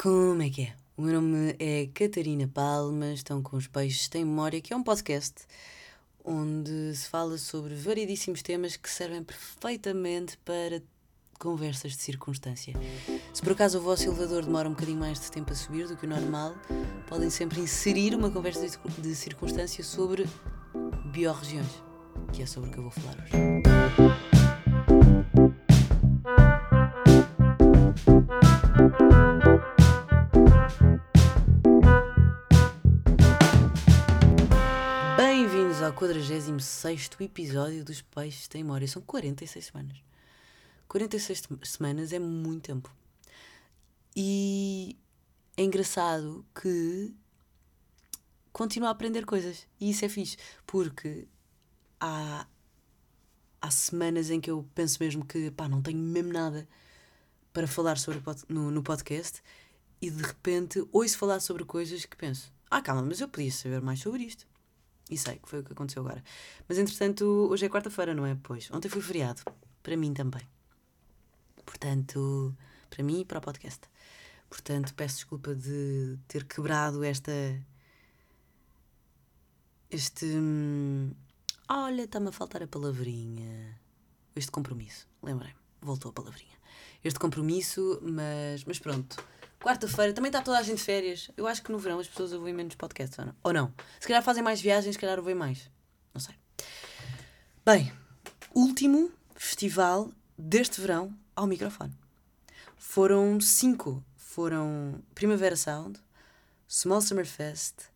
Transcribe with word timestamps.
Como 0.00 0.40
é 0.42 0.48
que 0.48 0.62
é? 0.62 0.72
O 0.96 1.02
meu 1.02 1.20
nome 1.20 1.56
é 1.58 1.88
Catarina 1.92 2.46
Palma, 2.46 3.12
estão 3.12 3.42
com 3.42 3.56
os 3.56 3.66
Peixes 3.66 4.06
Tem 4.06 4.24
Memória, 4.24 4.60
que 4.60 4.72
é 4.72 4.76
um 4.76 4.82
podcast 4.84 5.34
onde 6.24 6.94
se 6.94 7.08
fala 7.08 7.36
sobre 7.36 7.74
variedíssimos 7.74 8.40
temas 8.40 8.76
que 8.76 8.88
servem 8.88 9.24
perfeitamente 9.24 10.38
para 10.44 10.80
conversas 11.36 11.96
de 11.96 12.02
circunstância. 12.02 12.74
Se 13.34 13.42
por 13.42 13.50
acaso 13.50 13.80
o 13.80 13.82
vosso 13.82 14.04
elevador 14.04 14.44
demora 14.44 14.68
um 14.68 14.72
bocadinho 14.72 15.00
mais 15.00 15.18
de 15.18 15.32
tempo 15.32 15.50
a 15.50 15.56
subir 15.56 15.88
do 15.88 15.96
que 15.96 16.06
o 16.06 16.08
normal, 16.08 16.54
podem 17.08 17.28
sempre 17.28 17.58
inserir 17.60 18.14
uma 18.14 18.30
conversa 18.30 18.68
de 18.98 19.14
circunstância 19.16 19.82
sobre 19.82 20.28
biorregiões, 21.06 21.82
que 22.32 22.44
é 22.44 22.46
sobre 22.46 22.70
o 22.70 22.72
que 22.72 22.78
eu 22.78 22.84
vou 22.84 22.92
falar 22.92 23.16
hoje. 23.24 24.37
46 35.98 37.10
episódio 37.18 37.84
dos 37.84 38.00
Peixes 38.02 38.46
Tem 38.46 38.62
Memória. 38.62 38.86
São 38.86 39.02
46 39.02 39.64
semanas. 39.64 39.96
46 40.86 41.42
semanas 41.64 42.12
é 42.12 42.20
muito 42.20 42.62
tempo. 42.68 42.94
E 44.14 44.96
é 45.56 45.64
engraçado 45.64 46.46
que 46.54 47.12
continuo 48.52 48.86
a 48.86 48.92
aprender 48.92 49.26
coisas. 49.26 49.66
E 49.80 49.90
isso 49.90 50.04
é 50.04 50.08
fixe, 50.08 50.36
porque 50.64 51.26
há, 51.98 52.46
há 53.60 53.70
semanas 53.72 54.30
em 54.30 54.40
que 54.40 54.52
eu 54.52 54.64
penso 54.76 55.02
mesmo 55.02 55.24
que 55.24 55.50
pá, 55.50 55.68
não 55.68 55.82
tenho 55.82 55.98
mesmo 55.98 56.32
nada 56.32 56.68
para 57.52 57.66
falar 57.66 57.98
sobre 57.98 58.22
no, 58.48 58.70
no 58.70 58.84
podcast 58.84 59.42
e 60.00 60.12
de 60.12 60.22
repente 60.22 60.80
ouço 60.92 61.18
falar 61.18 61.40
sobre 61.40 61.64
coisas 61.64 62.04
que 62.04 62.16
penso: 62.16 62.52
ah, 62.70 62.80
calma, 62.80 63.02
mas 63.02 63.20
eu 63.20 63.28
podia 63.28 63.50
saber 63.50 63.80
mais 63.80 63.98
sobre 63.98 64.22
isto. 64.22 64.46
E 65.10 65.16
sei 65.16 65.38
que 65.38 65.48
foi 65.48 65.60
o 65.60 65.64
que 65.64 65.72
aconteceu 65.72 66.02
agora. 66.02 66.22
Mas 66.68 66.78
entretanto, 66.78 67.24
hoje 67.50 67.66
é 67.66 67.68
quarta-feira, 67.68 68.14
não 68.14 68.26
é? 68.26 68.36
Pois. 68.42 68.70
Ontem 68.70 68.88
foi 68.88 69.00
feriado. 69.00 69.42
Para 69.82 69.96
mim 69.96 70.12
também. 70.12 70.42
Portanto, 71.64 72.54
para 72.90 73.02
mim 73.02 73.20
e 73.20 73.24
para 73.24 73.38
o 73.38 73.42
podcast. 73.42 73.80
Portanto, 74.50 74.94
peço 74.94 75.16
desculpa 75.16 75.54
de 75.54 76.18
ter 76.26 76.44
quebrado 76.44 77.02
esta. 77.04 77.32
Este. 79.90 80.26
Hum, 80.26 81.12
olha, 81.68 82.02
está-me 82.02 82.28
a 82.28 82.32
faltar 82.32 82.62
a 82.62 82.66
palavrinha. 82.66 83.78
Este 84.36 84.50
compromisso. 84.50 85.08
Lembrei. 85.22 85.54
Voltou 85.80 86.10
a 86.10 86.12
palavrinha. 86.12 86.56
Este 87.02 87.18
compromisso, 87.18 88.00
mas, 88.02 88.64
mas 88.64 88.78
pronto 88.78 89.16
Quarta-feira 89.60 90.12
também 90.12 90.28
está 90.28 90.40
toda 90.40 90.58
a 90.58 90.62
gente 90.62 90.78
de 90.78 90.84
férias. 90.84 91.30
Eu 91.36 91.46
acho 91.46 91.62
que 91.62 91.72
no 91.72 91.78
verão 91.78 91.98
as 91.98 92.06
pessoas 92.06 92.32
ouvem 92.32 92.54
menos 92.54 92.74
podcasts, 92.74 93.18
ou 93.42 93.52
não? 93.52 93.72
Se 93.98 94.06
calhar 94.06 94.22
fazem 94.22 94.42
mais 94.42 94.60
viagens, 94.60 94.94
se 94.94 94.98
calhar 94.98 95.18
ouvem 95.18 95.34
mais. 95.34 95.70
Não 96.14 96.20
sei. 96.20 96.34
Bem, 97.64 97.92
último 98.54 99.10
festival 99.34 100.10
deste 100.36 100.80
verão 100.80 101.12
ao 101.34 101.46
microfone. 101.46 101.94
Foram 102.76 103.40
cinco. 103.40 104.04
Foram 104.38 105.02
Primavera 105.16 105.56
Sound, 105.56 105.98
Small 106.68 107.00
Summer 107.00 107.26
Fest, 107.26 107.86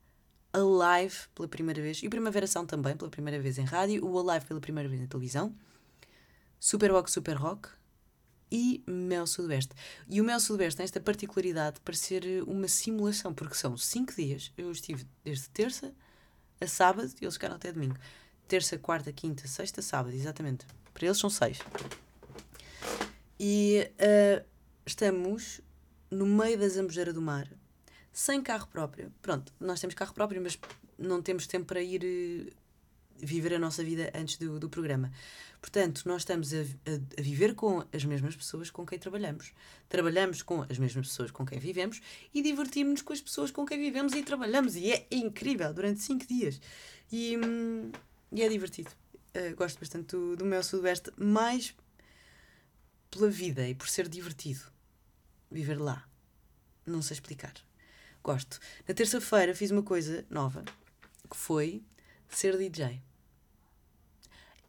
Alive 0.52 1.28
pela 1.36 1.46
primeira 1.46 1.80
vez, 1.80 2.02
e 2.02 2.08
Primavera 2.08 2.48
Sound 2.48 2.66
também 2.66 2.96
pela 2.96 3.08
primeira 3.08 3.40
vez 3.40 3.58
em 3.58 3.64
rádio, 3.64 4.04
o 4.04 4.18
Alive 4.18 4.46
pela 4.46 4.60
primeira 4.60 4.88
vez 4.88 5.00
na 5.00 5.06
televisão, 5.06 5.54
Super 6.58 6.90
Rock 6.90 7.08
Super 7.12 7.36
Rock, 7.36 7.68
e 8.52 8.84
Mel 8.86 9.26
Sudoeste. 9.26 9.74
E 10.06 10.20
o 10.20 10.24
Mel 10.24 10.38
Sudoeste 10.38 10.76
tem 10.76 10.84
esta 10.84 11.00
particularidade 11.00 11.80
para 11.80 11.94
ser 11.94 12.22
uma 12.46 12.68
simulação, 12.68 13.32
porque 13.32 13.54
são 13.54 13.78
cinco 13.78 14.14
dias. 14.14 14.52
Eu 14.58 14.70
estive 14.70 15.06
desde 15.24 15.48
terça 15.48 15.90
a 16.60 16.66
sábado 16.66 17.10
e 17.18 17.24
eles 17.24 17.34
ficaram 17.34 17.56
até 17.56 17.72
domingo. 17.72 17.96
Terça, 18.46 18.76
quarta, 18.76 19.10
quinta, 19.10 19.48
sexta, 19.48 19.80
sábado, 19.80 20.14
exatamente. 20.14 20.66
Para 20.92 21.06
eles 21.06 21.16
são 21.16 21.30
seis. 21.30 21.60
E 23.40 23.90
uh, 23.94 24.44
estamos 24.84 25.62
no 26.10 26.26
meio 26.26 26.58
da 26.58 26.68
Zambujeira 26.68 27.10
do 27.10 27.22
Mar, 27.22 27.48
sem 28.12 28.42
carro 28.42 28.68
próprio. 28.68 29.10
Pronto, 29.22 29.50
nós 29.58 29.80
temos 29.80 29.94
carro 29.94 30.12
próprio, 30.12 30.42
mas 30.42 30.58
não 30.98 31.22
temos 31.22 31.46
tempo 31.46 31.64
para 31.64 31.80
ir 31.80 32.04
uh, 32.04 32.61
viver 33.18 33.54
a 33.54 33.58
nossa 33.58 33.82
vida 33.82 34.10
antes 34.14 34.36
do, 34.36 34.58
do 34.58 34.68
programa. 34.68 35.10
Portanto, 35.60 36.02
nós 36.06 36.22
estamos 36.22 36.52
a, 36.52 36.58
a, 36.58 37.18
a, 37.18 37.22
viver 37.22 37.54
com 37.54 37.84
as 37.92 38.04
mesmas 38.04 38.34
pessoas 38.34 38.70
com 38.70 38.84
quem 38.84 38.98
trabalhamos. 38.98 39.52
Trabalhamos 39.88 40.42
com 40.42 40.62
as 40.62 40.78
mesmas 40.78 41.06
pessoas 41.06 41.30
com 41.30 41.46
quem 41.46 41.58
vivemos 41.58 42.00
e 42.34 42.42
divertimos-nos 42.42 43.02
com 43.02 43.12
as 43.12 43.20
pessoas 43.20 43.50
com 43.50 43.64
quem 43.64 43.78
vivemos 43.78 44.12
e 44.14 44.22
trabalhamos. 44.22 44.74
E 44.74 44.90
é 44.90 45.06
incrível 45.12 45.72
durante 45.72 46.00
cinco 46.00 46.26
dias. 46.26 46.60
E, 47.10 47.38
hum, 47.38 47.92
e 48.32 48.42
é 48.42 48.48
divertido. 48.48 48.90
Uh, 49.36 49.54
gosto 49.54 49.78
bastante 49.78 50.16
do, 50.16 50.36
do 50.36 50.44
meu 50.44 50.62
Sudoeste, 50.62 51.12
mais 51.16 51.74
pela 53.10 53.28
vida 53.28 53.68
e 53.68 53.74
por 53.74 53.88
ser 53.88 54.08
divertido. 54.08 54.60
Viver 55.50 55.80
lá. 55.80 56.08
Não 56.84 57.02
sei 57.02 57.14
explicar. 57.14 57.54
Gosto. 58.22 58.58
Na 58.88 58.94
terça-feira 58.94 59.54
fiz 59.54 59.70
uma 59.70 59.82
coisa 59.82 60.24
nova 60.28 60.64
que 61.30 61.36
foi 61.36 61.82
ser 62.36 62.56
DJ. 62.56 63.00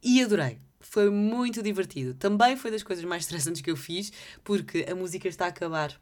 E 0.02 0.22
adorei 0.22 0.58
foi 0.84 1.10
muito 1.10 1.62
divertido. 1.62 2.14
Também 2.14 2.56
foi 2.56 2.70
das 2.70 2.82
coisas 2.82 3.04
mais 3.04 3.22
estressantes 3.22 3.62
que 3.62 3.70
eu 3.70 3.76
fiz, 3.76 4.12
porque 4.44 4.86
a 4.88 4.94
música 4.94 5.26
está 5.26 5.46
a 5.46 5.48
acabar. 5.48 5.98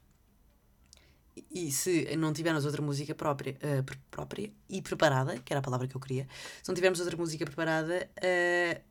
E 1.51 1.71
se 1.73 2.15
não 2.17 2.33
tivermos 2.33 2.67
outra 2.67 2.83
música 2.83 3.15
própria, 3.15 3.53
uh, 3.55 3.99
própria 4.11 4.53
e 4.69 4.83
preparada, 4.83 5.39
que 5.39 5.53
era 5.53 5.61
a 5.61 5.63
palavra 5.63 5.87
que 5.87 5.97
eu 5.97 6.01
queria, 6.01 6.29
se 6.63 6.69
não 6.69 6.75
tivermos 6.75 7.01
outra 7.01 7.17
música 7.17 7.45
preparada, 7.45 8.11
uh, 8.19 8.83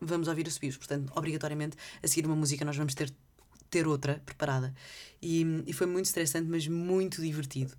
vamos 0.00 0.28
ouvir 0.28 0.46
o 0.46 0.50
subios. 0.50 0.76
Portanto, 0.76 1.12
obrigatoriamente, 1.14 1.76
a 2.02 2.08
seguir 2.08 2.26
uma 2.26 2.36
música, 2.36 2.64
nós 2.64 2.76
vamos 2.76 2.94
ter, 2.94 3.12
ter 3.68 3.86
outra 3.86 4.22
preparada. 4.24 4.74
E, 5.20 5.44
e 5.66 5.72
foi 5.72 5.86
muito 5.86 6.06
estressante, 6.06 6.48
mas 6.48 6.66
muito 6.66 7.20
divertido. 7.20 7.74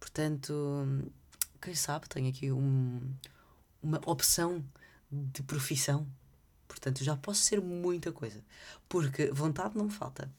Portanto, 0.00 1.04
quem 1.60 1.74
sabe, 1.74 2.08
tenho 2.08 2.28
aqui 2.28 2.50
um, 2.50 3.00
uma 3.82 4.00
opção 4.06 4.64
de 5.10 5.42
profissão 5.42 6.06
Portanto, 6.76 7.02
já 7.02 7.16
posso 7.16 7.42
ser 7.42 7.60
muita 7.60 8.12
coisa. 8.12 8.44
Porque 8.88 9.30
vontade 9.30 9.76
não 9.76 9.86
me 9.86 9.90
falta. 9.90 10.30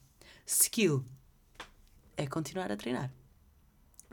Skill 0.46 1.04
é 2.16 2.26
continuar 2.26 2.70
a 2.70 2.76
treinar. 2.76 3.12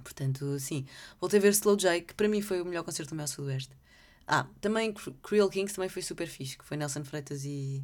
Portanto, 0.03 0.59
sim. 0.59 0.85
Voltei 1.19 1.39
a 1.39 1.41
ver 1.41 1.49
Slow 1.49 1.77
J, 1.77 2.01
que 2.01 2.13
para 2.13 2.27
mim 2.27 2.41
foi 2.41 2.61
o 2.61 2.65
melhor 2.65 2.83
concerto 2.83 3.11
do 3.11 3.15
meu 3.15 3.27
Sudoeste. 3.27 3.75
Ah, 4.27 4.47
também 4.59 4.93
Creel 5.21 5.49
Kings 5.49 5.75
também 5.75 5.89
foi 5.89 6.01
super 6.01 6.27
fixe, 6.27 6.57
que 6.57 6.65
foi 6.65 6.77
Nelson 6.77 7.03
Freitas 7.03 7.45
e. 7.45 7.83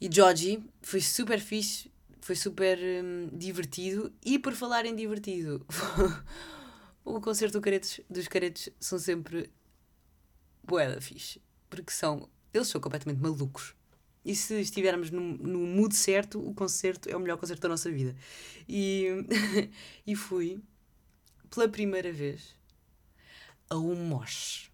e 0.00 0.08
Georgie. 0.10 0.62
Foi 0.80 1.00
super 1.00 1.40
fixe, 1.40 1.90
foi 2.20 2.36
super 2.36 2.78
hum, 2.78 3.28
divertido. 3.32 4.12
E 4.24 4.38
por 4.38 4.54
falar 4.54 4.86
em 4.86 4.94
divertido, 4.94 5.66
o 7.04 7.20
concerto 7.20 7.58
do 7.58 7.62
Caretos, 7.62 8.00
dos 8.08 8.28
Caretos 8.28 8.68
são 8.78 8.98
sempre. 8.98 9.50
Boeda 10.68 11.00
fixe. 11.00 11.40
Porque 11.68 11.92
são 11.92 12.28
eles 12.52 12.68
são 12.68 12.80
completamente 12.80 13.20
malucos. 13.20 13.74
E 14.24 14.34
se 14.34 14.60
estivermos 14.60 15.10
no, 15.10 15.20
no 15.20 15.60
mood 15.60 15.94
certo, 15.94 16.38
o 16.38 16.52
concerto 16.54 17.08
é 17.08 17.16
o 17.16 17.20
melhor 17.20 17.38
concerto 17.38 17.62
da 17.62 17.68
nossa 17.68 17.90
vida. 17.90 18.14
E, 18.68 19.06
e 20.06 20.14
fui, 20.14 20.60
pela 21.50 21.68
primeira 21.68 22.12
vez, 22.12 22.54
a 23.70 23.76
um 23.76 23.94
mosh. 23.94 24.70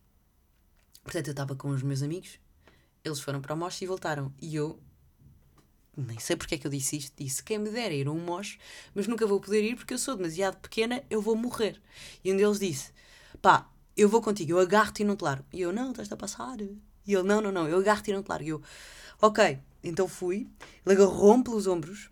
Portanto, 1.02 1.28
eu 1.28 1.32
estava 1.32 1.54
com 1.54 1.68
os 1.68 1.82
meus 1.82 2.02
amigos, 2.02 2.38
eles 3.04 3.20
foram 3.20 3.40
para 3.40 3.54
o 3.54 3.56
mosh 3.56 3.82
e 3.82 3.86
voltaram. 3.86 4.32
E 4.40 4.56
eu, 4.56 4.80
nem 5.96 6.18
sei 6.18 6.36
porque 6.36 6.54
é 6.54 6.58
que 6.58 6.66
eu 6.66 6.70
disse 6.70 6.96
isto, 6.96 7.12
disse 7.16 7.42
quem 7.42 7.58
me 7.58 7.70
dera 7.70 7.92
ir 7.94 8.06
a 8.06 8.10
um 8.10 8.18
mosh, 8.18 8.58
mas 8.94 9.06
nunca 9.06 9.26
vou 9.26 9.40
poder 9.40 9.62
ir 9.62 9.76
porque 9.76 9.94
eu 9.94 9.98
sou 9.98 10.16
demasiado 10.16 10.56
pequena, 10.56 11.04
eu 11.10 11.20
vou 11.20 11.36
morrer. 11.36 11.80
E 12.24 12.32
um 12.32 12.36
deles 12.36 12.58
disse, 12.58 12.92
pá, 13.42 13.70
eu 13.96 14.08
vou 14.08 14.20
contigo, 14.20 14.52
eu 14.52 14.58
agarro-te 14.58 15.02
e 15.02 15.04
não 15.04 15.16
te 15.16 15.22
largo. 15.22 15.44
E 15.52 15.60
eu, 15.60 15.72
não, 15.72 15.90
estás 15.90 16.10
a 16.10 16.16
passar. 16.16 16.60
E 16.60 16.78
ele, 17.06 17.22
não, 17.22 17.40
não, 17.40 17.52
não, 17.52 17.68
eu 17.68 17.78
agarro-te 17.78 18.10
e 18.10 18.14
não 18.14 18.22
te 18.22 18.28
largo. 18.28 18.44
E 18.44 18.48
eu, 18.48 18.62
ok, 19.20 19.58
então 19.82 20.08
fui. 20.08 20.48
Ele 20.84 20.94
agarrou-me 20.94 21.44
pelos 21.44 21.66
ombros, 21.66 22.10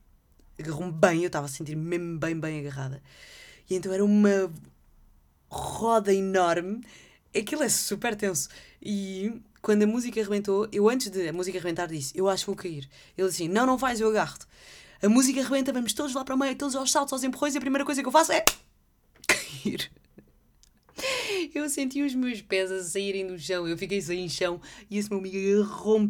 agarrou-me 0.59 0.93
bem, 0.93 1.23
eu 1.23 1.27
estava 1.27 1.47
a 1.47 1.49
sentir 1.49 1.77
mesmo 1.77 2.19
bem, 2.19 2.39
bem 2.39 2.61
agarrada. 2.61 3.03
E 3.69 3.75
então 3.75 3.93
era 3.93 4.05
uma 4.05 4.53
roda 5.49 6.13
enorme. 6.13 6.83
Aquilo 7.37 7.63
é 7.63 7.69
super 7.69 8.15
tenso. 8.15 8.49
E 8.81 9.41
quando 9.61 9.83
a 9.83 9.87
música 9.87 10.21
arrebentou, 10.21 10.69
eu 10.73 10.89
antes 10.89 11.11
de 11.11 11.29
a 11.29 11.33
música 11.33 11.59
arrebentar 11.59 11.87
disse, 11.87 12.13
eu 12.17 12.29
acho 12.29 12.45
que 12.45 12.47
vou 12.47 12.57
cair. 12.57 12.89
Ele 13.17 13.29
disse, 13.29 13.49
não, 13.49 13.67
não 13.67 13.77
vais, 13.77 14.01
eu 14.01 14.09
agarro-te. 14.09 14.47
A 15.03 15.09
música 15.09 15.41
arrebenta, 15.41 15.73
vamos 15.73 15.93
todos 15.93 16.15
lá 16.15 16.25
para 16.25 16.35
o 16.35 16.39
meio, 16.39 16.55
todos 16.55 16.77
aos 16.77 16.93
saltos, 16.93 17.13
aos 17.13 17.25
empurrões, 17.25 17.55
e 17.55 17.59
a 17.59 17.61
primeira 17.61 17.85
coisa 17.85 18.03
que 18.03 18.07
eu 18.07 18.13
faço 18.13 18.33
é 18.33 18.45
cair. 19.27 19.91
Eu 21.55 21.69
senti 21.69 22.03
os 22.03 22.15
meus 22.15 22.41
pés 22.43 22.71
a 22.71 22.83
saírem 22.83 23.27
do 23.27 23.39
chão, 23.39 23.67
eu 23.67 23.77
fiquei 23.77 24.01
sem 24.01 24.29
chão 24.29 24.61
e 24.91 24.99
esse 24.99 25.11
meu 25.11 25.19
amigo 25.19 25.37
agarrou-me 25.37 26.09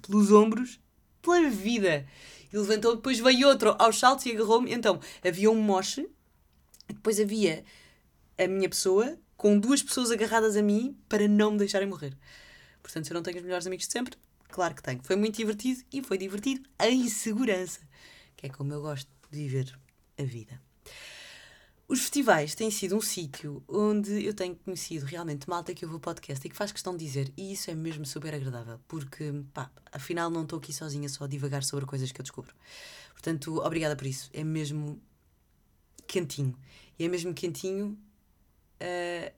pelos 0.00 0.32
ombros, 0.32 0.80
pela 1.20 1.48
vida. 1.48 2.06
e 2.52 2.56
levantou, 2.56 2.96
depois 2.96 3.18
veio 3.18 3.48
outro 3.48 3.74
aos 3.78 3.98
saltos 3.98 4.26
e 4.26 4.32
agarrou-me. 4.32 4.72
Então, 4.72 5.00
havia 5.24 5.50
um 5.50 5.60
moche, 5.60 6.08
depois 6.88 7.18
havia 7.20 7.64
a 8.38 8.46
minha 8.46 8.68
pessoa 8.68 9.18
com 9.36 9.58
duas 9.58 9.82
pessoas 9.82 10.10
agarradas 10.10 10.56
a 10.56 10.62
mim 10.62 10.96
para 11.08 11.26
não 11.26 11.52
me 11.52 11.58
deixarem 11.58 11.88
morrer. 11.88 12.16
Portanto, 12.82 13.06
se 13.06 13.12
eu 13.12 13.14
não 13.14 13.22
tenho 13.22 13.38
os 13.38 13.42
melhores 13.42 13.66
amigos 13.66 13.86
de 13.86 13.92
sempre, 13.92 14.16
claro 14.48 14.74
que 14.74 14.82
tenho. 14.82 15.00
Foi 15.02 15.16
muito 15.16 15.36
divertido 15.36 15.82
e 15.92 16.02
foi 16.02 16.18
divertido 16.18 16.68
em 16.80 17.08
segurança, 17.08 17.80
que 18.36 18.46
é 18.46 18.48
como 18.48 18.72
eu 18.72 18.80
gosto 18.80 19.08
de 19.30 19.38
viver 19.38 19.78
a 20.18 20.22
vida. 20.24 20.60
Os 21.92 22.00
festivais 22.00 22.54
têm 22.54 22.70
sido 22.70 22.96
um 22.96 23.02
sítio 23.02 23.62
onde 23.68 24.24
eu 24.24 24.32
tenho 24.32 24.56
conhecido 24.56 25.04
realmente 25.04 25.46
malta 25.46 25.74
que 25.74 25.84
ouve 25.84 25.98
o 25.98 26.00
podcast 26.00 26.46
e 26.46 26.48
que 26.48 26.56
faz 26.56 26.72
questão 26.72 26.96
de 26.96 27.04
dizer, 27.04 27.30
e 27.36 27.52
isso 27.52 27.70
é 27.70 27.74
mesmo 27.74 28.06
super 28.06 28.34
agradável, 28.34 28.80
porque, 28.88 29.30
pá, 29.52 29.70
afinal 29.92 30.30
não 30.30 30.44
estou 30.44 30.58
aqui 30.58 30.72
sozinha 30.72 31.06
só 31.10 31.24
a 31.24 31.28
divagar 31.28 31.62
sobre 31.62 31.84
coisas 31.84 32.10
que 32.10 32.18
eu 32.18 32.22
descubro. 32.22 32.54
Portanto, 33.12 33.58
obrigada 33.58 33.94
por 33.94 34.06
isso. 34.06 34.30
É 34.32 34.42
mesmo 34.42 35.02
quentinho. 36.06 36.56
E 36.98 37.04
é 37.04 37.08
mesmo 37.08 37.34
quentinho 37.34 37.88
uh, 38.80 39.32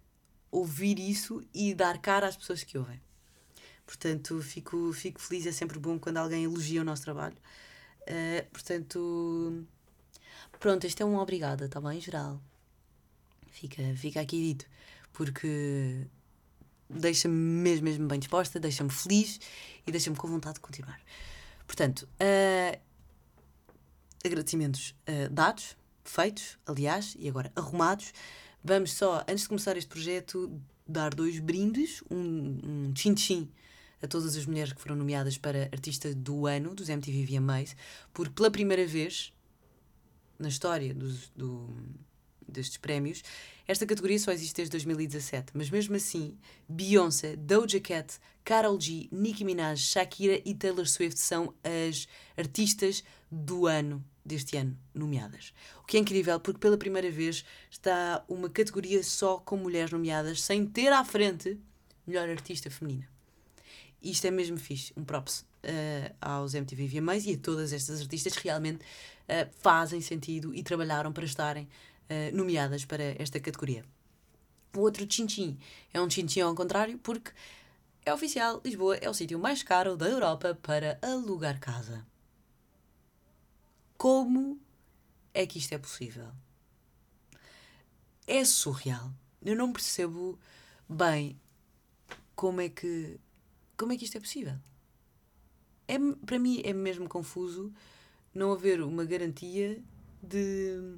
ouvir 0.52 1.00
isso 1.00 1.42
e 1.52 1.74
dar 1.74 2.00
cara 2.00 2.28
às 2.28 2.36
pessoas 2.36 2.62
que 2.62 2.78
ouvem. 2.78 3.00
Portanto, 3.84 4.40
fico, 4.40 4.92
fico 4.92 5.20
feliz, 5.20 5.44
é 5.44 5.50
sempre 5.50 5.76
bom 5.76 5.98
quando 5.98 6.18
alguém 6.18 6.44
elogia 6.44 6.82
o 6.82 6.84
nosso 6.84 7.02
trabalho. 7.02 7.36
Uh, 8.02 8.48
portanto, 8.52 9.66
Pronto, 10.58 10.86
este 10.86 11.02
é 11.02 11.06
um 11.06 11.16
obrigada, 11.16 11.66
está 11.66 11.80
bem, 11.80 12.00
geral. 12.00 12.40
Fica, 13.48 13.82
fica 13.96 14.20
aqui 14.20 14.40
dito. 14.40 14.66
Porque 15.12 16.06
deixa-me 16.88 17.34
mesmo, 17.34 17.84
mesmo 17.84 18.08
bem 18.08 18.18
disposta, 18.18 18.58
deixa-me 18.58 18.90
feliz 18.90 19.40
e 19.86 19.90
deixa-me 19.92 20.16
com 20.16 20.28
vontade 20.28 20.54
de 20.54 20.60
continuar. 20.60 21.00
Portanto, 21.66 22.08
uh, 22.20 22.78
agradecimentos 24.24 24.94
uh, 25.08 25.30
dados, 25.30 25.76
feitos, 26.04 26.58
aliás, 26.66 27.16
e 27.18 27.28
agora 27.28 27.52
arrumados. 27.54 28.12
Vamos 28.62 28.92
só, 28.92 29.24
antes 29.28 29.42
de 29.42 29.48
começar 29.48 29.76
este 29.76 29.88
projeto, 29.88 30.60
dar 30.86 31.14
dois 31.14 31.38
brindes, 31.38 32.02
um, 32.10 32.92
tchim-tchim 32.94 33.50
a 34.02 34.06
todas 34.06 34.36
as 34.36 34.44
mulheres 34.44 34.72
que 34.72 34.80
foram 34.80 34.96
nomeadas 34.96 35.38
para 35.38 35.64
Artista 35.72 36.14
do 36.14 36.46
Ano 36.46 36.74
dos 36.74 36.90
MTV 36.90 37.24
VMAs, 37.24 37.74
porque 38.12 38.34
pela 38.34 38.50
primeira 38.50 38.86
vez 38.86 39.32
na 40.38 40.48
história 40.48 40.94
dos, 40.94 41.30
do, 41.36 41.68
destes 42.46 42.76
prémios, 42.76 43.22
esta 43.66 43.86
categoria 43.86 44.18
só 44.18 44.30
existe 44.30 44.56
desde 44.56 44.72
2017, 44.72 45.52
mas 45.54 45.70
mesmo 45.70 45.96
assim, 45.96 46.36
Beyoncé, 46.68 47.34
Doja 47.36 47.80
Cat, 47.80 48.18
Karol 48.44 48.78
G, 48.78 49.08
Nicki 49.10 49.44
Minaj, 49.44 49.80
Shakira 49.80 50.40
e 50.44 50.54
Taylor 50.54 50.86
Swift 50.86 51.18
são 51.18 51.54
as 51.62 52.06
artistas 52.36 53.02
do 53.30 53.66
ano 53.66 54.04
deste 54.24 54.56
ano 54.56 54.76
nomeadas. 54.94 55.52
O 55.82 55.86
que 55.86 55.96
é 55.96 56.00
incrível 56.00 56.38
porque 56.40 56.60
pela 56.60 56.78
primeira 56.78 57.10
vez 57.10 57.44
está 57.70 58.24
uma 58.28 58.48
categoria 58.48 59.02
só 59.02 59.38
com 59.38 59.56
mulheres 59.56 59.90
nomeadas 59.90 60.42
sem 60.42 60.66
ter 60.66 60.92
à 60.92 61.04
frente 61.04 61.58
melhor 62.06 62.28
artista 62.28 62.70
feminina. 62.70 63.08
Isto 64.02 64.26
é 64.26 64.30
mesmo 64.30 64.58
fixe, 64.58 64.92
um 64.96 65.04
props 65.04 65.40
uh, 65.40 66.14
aos 66.20 66.54
MTV 66.54 66.86
VMAs 66.88 67.24
e 67.26 67.34
a 67.34 67.38
todas 67.38 67.72
estas 67.72 68.00
artistas 68.00 68.34
que 68.34 68.44
realmente 68.44 68.84
uh, 69.28 69.50
fazem 69.60 70.00
sentido 70.00 70.54
e 70.54 70.62
trabalharam 70.62 71.12
para 71.12 71.24
estarem 71.24 71.64
uh, 71.64 72.36
nomeadas 72.36 72.84
para 72.84 73.02
esta 73.20 73.40
categoria. 73.40 73.84
O 74.74 74.80
outro 74.80 75.06
tchim-tchim 75.06 75.58
é 75.92 76.00
um 76.00 76.08
tchim-tchim 76.08 76.40
ao 76.40 76.54
contrário, 76.54 76.98
porque 76.98 77.30
é 78.04 78.12
oficial, 78.12 78.60
Lisboa 78.64 78.96
é 78.96 79.08
o 79.08 79.14
sítio 79.14 79.38
mais 79.38 79.62
caro 79.62 79.96
da 79.96 80.06
Europa 80.06 80.58
para 80.60 80.98
alugar 81.00 81.58
casa. 81.58 82.04
Como 83.96 84.60
é 85.32 85.46
que 85.46 85.58
isto 85.58 85.72
é 85.72 85.78
possível? 85.78 86.28
É 88.26 88.44
surreal. 88.44 89.10
Eu 89.42 89.56
não 89.56 89.72
percebo 89.72 90.38
bem 90.88 91.40
como 92.34 92.60
é 92.60 92.68
que 92.68 93.18
como 93.76 93.92
é 93.92 93.96
que 93.96 94.04
isto 94.04 94.16
é 94.16 94.20
possível. 94.20 94.56
É, 95.88 95.96
para 96.26 96.38
mim 96.38 96.60
é 96.64 96.72
mesmo 96.72 97.08
confuso 97.08 97.72
não 98.34 98.52
haver 98.52 98.82
uma 98.82 99.04
garantia 99.04 99.82
de, 100.22 100.96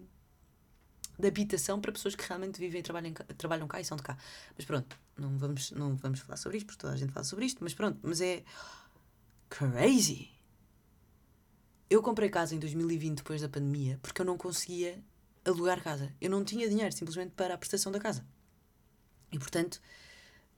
de 1.19 1.29
habitação 1.29 1.81
para 1.81 1.93
pessoas 1.93 2.15
que 2.15 2.27
realmente 2.27 2.59
vivem 2.59 2.81
e 2.81 2.83
trabalham, 2.83 3.12
trabalham 3.37 3.69
cá 3.69 3.81
e 3.81 3.85
são 3.85 3.97
de 3.97 4.03
cá. 4.03 4.17
Mas 4.56 4.65
pronto, 4.65 4.99
não 5.17 5.37
vamos, 5.38 5.71
não 5.73 5.97
vamos 5.97 6.21
falar 6.21 6.37
sobre 6.37 6.59
isto, 6.59 6.67
porque 6.67 6.81
toda 6.81 6.94
a 6.94 6.97
gente 6.97 7.12
fala 7.12 7.25
sobre 7.25 7.44
isto, 7.44 7.62
mas 7.62 7.75
pronto, 7.75 7.99
mas 8.03 8.21
é 8.21 8.43
crazy. 9.49 10.31
Eu 11.88 12.03
comprei 12.03 12.29
casa 12.29 12.55
em 12.55 12.59
2020 12.59 13.19
depois 13.19 13.41
da 13.41 13.49
pandemia 13.49 13.99
porque 14.03 14.21
eu 14.21 14.27
não 14.27 14.37
conseguia 14.37 15.03
alugar 15.44 15.82
casa. 15.82 16.12
Eu 16.21 16.31
não 16.31 16.44
tinha 16.44 16.69
dinheiro 16.69 16.93
simplesmente 16.93 17.32
para 17.32 17.55
a 17.55 17.59
prestação 17.59 17.93
da 17.93 18.00
casa. 18.00 18.27
E 19.31 19.39
portanto, 19.39 19.81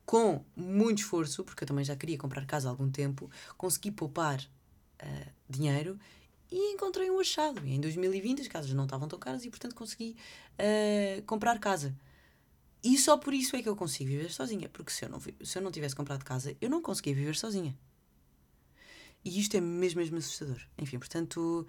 com 0.06 0.42
muito 0.56 1.00
esforço, 1.00 1.44
porque 1.44 1.64
eu 1.64 1.68
também 1.68 1.84
já 1.84 1.94
queria 1.94 2.16
comprar 2.16 2.46
casa 2.46 2.68
há 2.68 2.70
algum 2.70 2.90
tempo, 2.90 3.30
consegui 3.58 3.90
poupar 3.90 4.40
uh, 4.40 5.32
dinheiro 5.48 5.98
e 6.50 6.72
encontrei 6.72 7.10
um 7.10 7.20
achado. 7.20 7.64
E 7.66 7.74
em 7.74 7.80
2020 7.80 8.40
as 8.40 8.48
casas 8.48 8.72
não 8.72 8.84
estavam 8.84 9.08
tão 9.08 9.18
caras 9.18 9.44
e, 9.44 9.50
portanto, 9.50 9.74
consegui 9.74 10.16
uh, 10.54 11.22
comprar 11.22 11.58
casa. 11.58 11.94
E 12.82 12.96
só 12.96 13.16
por 13.16 13.34
isso 13.34 13.56
é 13.56 13.62
que 13.62 13.68
eu 13.68 13.76
consigo 13.76 14.10
viver 14.10 14.30
sozinha. 14.30 14.68
Porque 14.68 14.90
se 14.90 15.04
eu, 15.04 15.08
não, 15.08 15.20
se 15.20 15.58
eu 15.58 15.62
não 15.62 15.70
tivesse 15.70 15.94
comprado 15.94 16.24
casa, 16.24 16.56
eu 16.60 16.70
não 16.70 16.80
conseguia 16.80 17.14
viver 17.14 17.36
sozinha. 17.36 17.76
E 19.24 19.40
isto 19.40 19.56
é 19.56 19.60
mesmo, 19.60 20.00
mesmo 20.00 20.16
assustador. 20.16 20.60
Enfim, 20.78 20.98
portanto, 20.98 21.66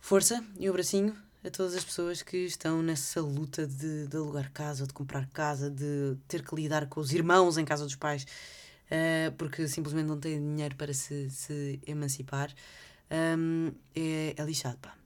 força 0.00 0.44
e 0.58 0.68
um 0.68 0.70
abracinho 0.70 1.16
a 1.44 1.50
todas 1.50 1.74
as 1.74 1.84
pessoas 1.84 2.22
que 2.22 2.36
estão 2.38 2.82
nessa 2.82 3.20
luta 3.20 3.66
de, 3.66 4.06
de 4.06 4.16
alugar 4.16 4.52
casa, 4.52 4.86
de 4.86 4.92
comprar 4.92 5.26
casa, 5.28 5.70
de 5.70 6.16
ter 6.28 6.44
que 6.44 6.54
lidar 6.54 6.86
com 6.88 7.00
os 7.00 7.12
irmãos 7.12 7.58
em 7.58 7.64
casa 7.64 7.84
dos 7.84 7.96
pais, 7.96 8.24
uh, 8.24 9.32
porque 9.36 9.66
simplesmente 9.66 10.06
não 10.06 10.18
têm 10.18 10.38
dinheiro 10.38 10.76
para 10.76 10.92
se, 10.94 11.30
se 11.30 11.80
emancipar 11.86 12.52
um, 13.12 13.72
é, 13.94 14.34
é 14.36 14.44
lixado, 14.44 14.78
pá. 14.78 14.96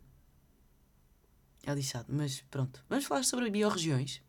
É 1.65 1.75
lixado, 1.75 2.07
mas 2.09 2.43
pronto. 2.51 2.85
Vamos 2.89 3.05
falar 3.05 3.25
sobre 3.25 3.51
biorregiões. 3.51 4.23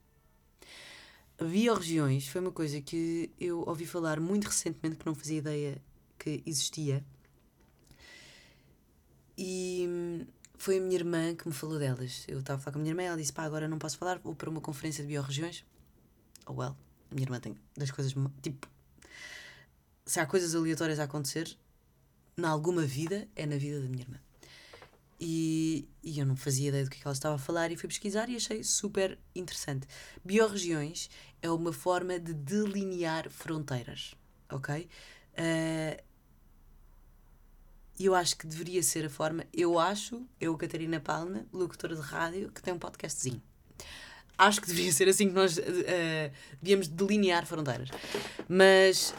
Biorregiões 1.39 2.27
foi 2.27 2.41
uma 2.41 2.51
coisa 2.51 2.81
que 2.81 3.31
eu 3.39 3.63
ouvi 3.68 3.85
falar 3.85 4.19
muito 4.19 4.45
recentemente 4.45 4.97
que 4.97 5.06
não 5.06 5.13
fazia 5.13 5.38
ideia 5.38 5.81
que 6.18 6.41
existia. 6.47 7.06
E 9.38 9.85
hum, 9.88 10.25
foi 10.57 10.79
a 10.79 10.81
minha 10.81 10.95
irmã 10.95 11.35
que 11.35 11.47
me 11.47 11.53
falou 11.53 11.77
delas. 11.77 12.25
Eu 12.27 12.39
estava 12.39 12.59
a 12.59 12.62
falar 12.63 12.74
com 12.74 12.79
a 12.79 12.81
minha 12.81 12.91
irmã 12.91 13.03
e 13.03 13.06
ela 13.06 13.18
disse: 13.18 13.31
pá, 13.31 13.44
agora 13.44 13.68
não 13.68 13.77
posso 13.77 14.00
falar, 14.00 14.18
vou 14.18 14.33
para 14.33 14.50
uma 14.50 14.59
conferência 14.59 15.03
de 15.03 15.10
biorregiões. 15.10 15.63
Oh 16.48 16.53
well, 16.53 16.75
a 17.12 17.13
minha 17.13 17.25
irmã 17.25 17.39
tem 17.39 17.55
das 17.75 17.91
coisas. 17.91 18.15
Tipo, 18.41 18.67
se 20.05 20.19
há 20.19 20.25
coisas 20.25 20.55
aleatórias 20.55 21.00
a 21.00 21.03
acontecer, 21.03 21.55
na 22.38 22.50
alguma 22.50 22.84
vida, 22.84 23.27
é 23.36 23.48
na 23.48 23.58
vida 23.58 23.82
da 23.82 23.89
minha 23.89 24.03
irmã. 24.03 24.20
E, 25.20 25.89
e 26.03 26.20
eu 26.20 26.25
não 26.25 26.36
fazia 26.36 26.70
ideia 26.70 26.84
do 26.84 26.91
que, 26.91 26.98
é 26.98 27.00
que 27.01 27.08
ela 27.08 27.13
estava 27.13 27.34
a 27.34 27.39
falar 27.39 27.72
e 27.72 27.75
fui 27.75 27.89
pesquisar 27.89 28.29
e 28.29 28.36
achei 28.36 28.63
super 28.63 29.17
interessante. 29.36 29.88
Biorregiões 30.24 31.10
é 31.41 31.50
uma 31.50 31.74
forma 31.74 32.20
de 32.20 32.36
delinear 32.36 33.27
fronteiras, 33.32 34.13
ok? 34.51 34.88
Uh, 35.34 36.03
eu 38.00 38.13
acho 38.13 38.38
que 38.38 38.46
deveria 38.46 38.84
ser 38.84 39.06
a 39.06 39.10
forma. 39.10 39.44
Eu 39.51 39.79
acho, 39.79 40.24
eu, 40.39 40.56
Catarina 40.56 41.00
Palma, 41.00 41.44
locutora 41.51 41.96
de 41.96 42.01
rádio, 42.01 42.51
que 42.51 42.62
tem 42.62 42.72
um 42.72 42.77
podcastzinho. 42.77 43.41
Acho 44.38 44.62
que 44.62 44.67
deveria 44.67 44.91
ser 44.91 45.10
assim 45.10 45.27
que 45.27 45.34
nós 45.34 45.58
uh, 45.58 45.62
devíamos 46.62 46.88
delinear 46.88 47.48
fronteiras. 47.48 47.89
Mas 48.48 49.15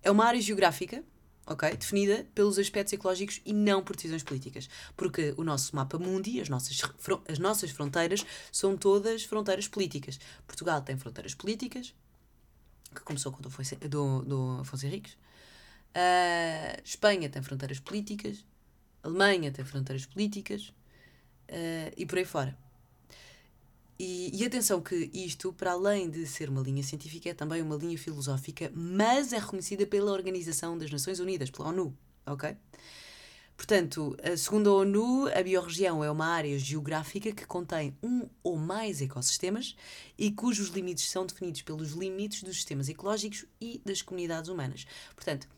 é 0.00 0.08
uma 0.12 0.24
área 0.24 0.40
geográfica 0.40 1.02
ok? 1.48 1.76
Definida 1.76 2.26
pelos 2.34 2.58
aspectos 2.58 2.92
ecológicos 2.92 3.40
e 3.44 3.52
não 3.52 3.82
por 3.82 3.96
decisões 3.96 4.22
políticas. 4.22 4.68
Porque 4.96 5.34
o 5.36 5.44
nosso 5.44 5.74
mapa 5.74 5.98
mundi, 5.98 6.40
as 6.40 6.48
nossas, 6.48 6.80
as 7.26 7.38
nossas 7.38 7.70
fronteiras, 7.70 8.24
são 8.52 8.76
todas 8.76 9.24
fronteiras 9.24 9.66
políticas. 9.66 10.20
Portugal 10.46 10.80
tem 10.82 10.96
fronteiras 10.96 11.34
políticas, 11.34 11.94
que 12.94 13.00
começou 13.02 13.32
com 13.32 13.40
o 13.40 13.88
do, 13.88 14.22
do 14.22 14.58
Afonso 14.60 14.86
Henriques. 14.86 15.14
Uh, 15.14 16.80
Espanha 16.84 17.28
tem 17.28 17.42
fronteiras 17.42 17.80
políticas. 17.80 18.44
Alemanha 19.02 19.50
tem 19.50 19.64
fronteiras 19.64 20.06
políticas. 20.06 20.68
Uh, 21.48 21.92
e 21.96 22.04
por 22.04 22.18
aí 22.18 22.24
fora. 22.24 22.67
E, 23.98 24.30
e, 24.32 24.46
atenção 24.46 24.80
que 24.80 25.10
isto, 25.12 25.52
para 25.52 25.72
além 25.72 26.08
de 26.08 26.24
ser 26.24 26.48
uma 26.48 26.62
linha 26.62 26.84
científica, 26.84 27.30
é 27.30 27.34
também 27.34 27.60
uma 27.60 27.74
linha 27.74 27.98
filosófica, 27.98 28.70
mas 28.72 29.32
é 29.32 29.38
reconhecida 29.38 29.86
pela 29.86 30.12
Organização 30.12 30.78
das 30.78 30.90
Nações 30.90 31.18
Unidas, 31.18 31.50
pela 31.50 31.70
ONU, 31.70 31.96
ok? 32.24 32.56
Portanto, 33.58 34.16
segundo 34.36 34.70
a 34.70 34.74
ONU, 34.74 35.26
a 35.36 35.42
biorregião 35.42 36.04
é 36.04 36.08
uma 36.08 36.26
área 36.26 36.56
geográfica 36.60 37.32
que 37.32 37.44
contém 37.44 37.92
um 38.00 38.28
ou 38.40 38.56
mais 38.56 39.02
ecossistemas 39.02 39.74
e 40.16 40.30
cujos 40.30 40.68
limites 40.68 41.10
são 41.10 41.26
definidos 41.26 41.62
pelos 41.62 41.90
limites 41.90 42.44
dos 42.44 42.54
sistemas 42.54 42.88
ecológicos 42.88 43.46
e 43.60 43.82
das 43.84 44.00
comunidades 44.00 44.48
humanas. 44.48 44.86
Portanto, 45.12 45.48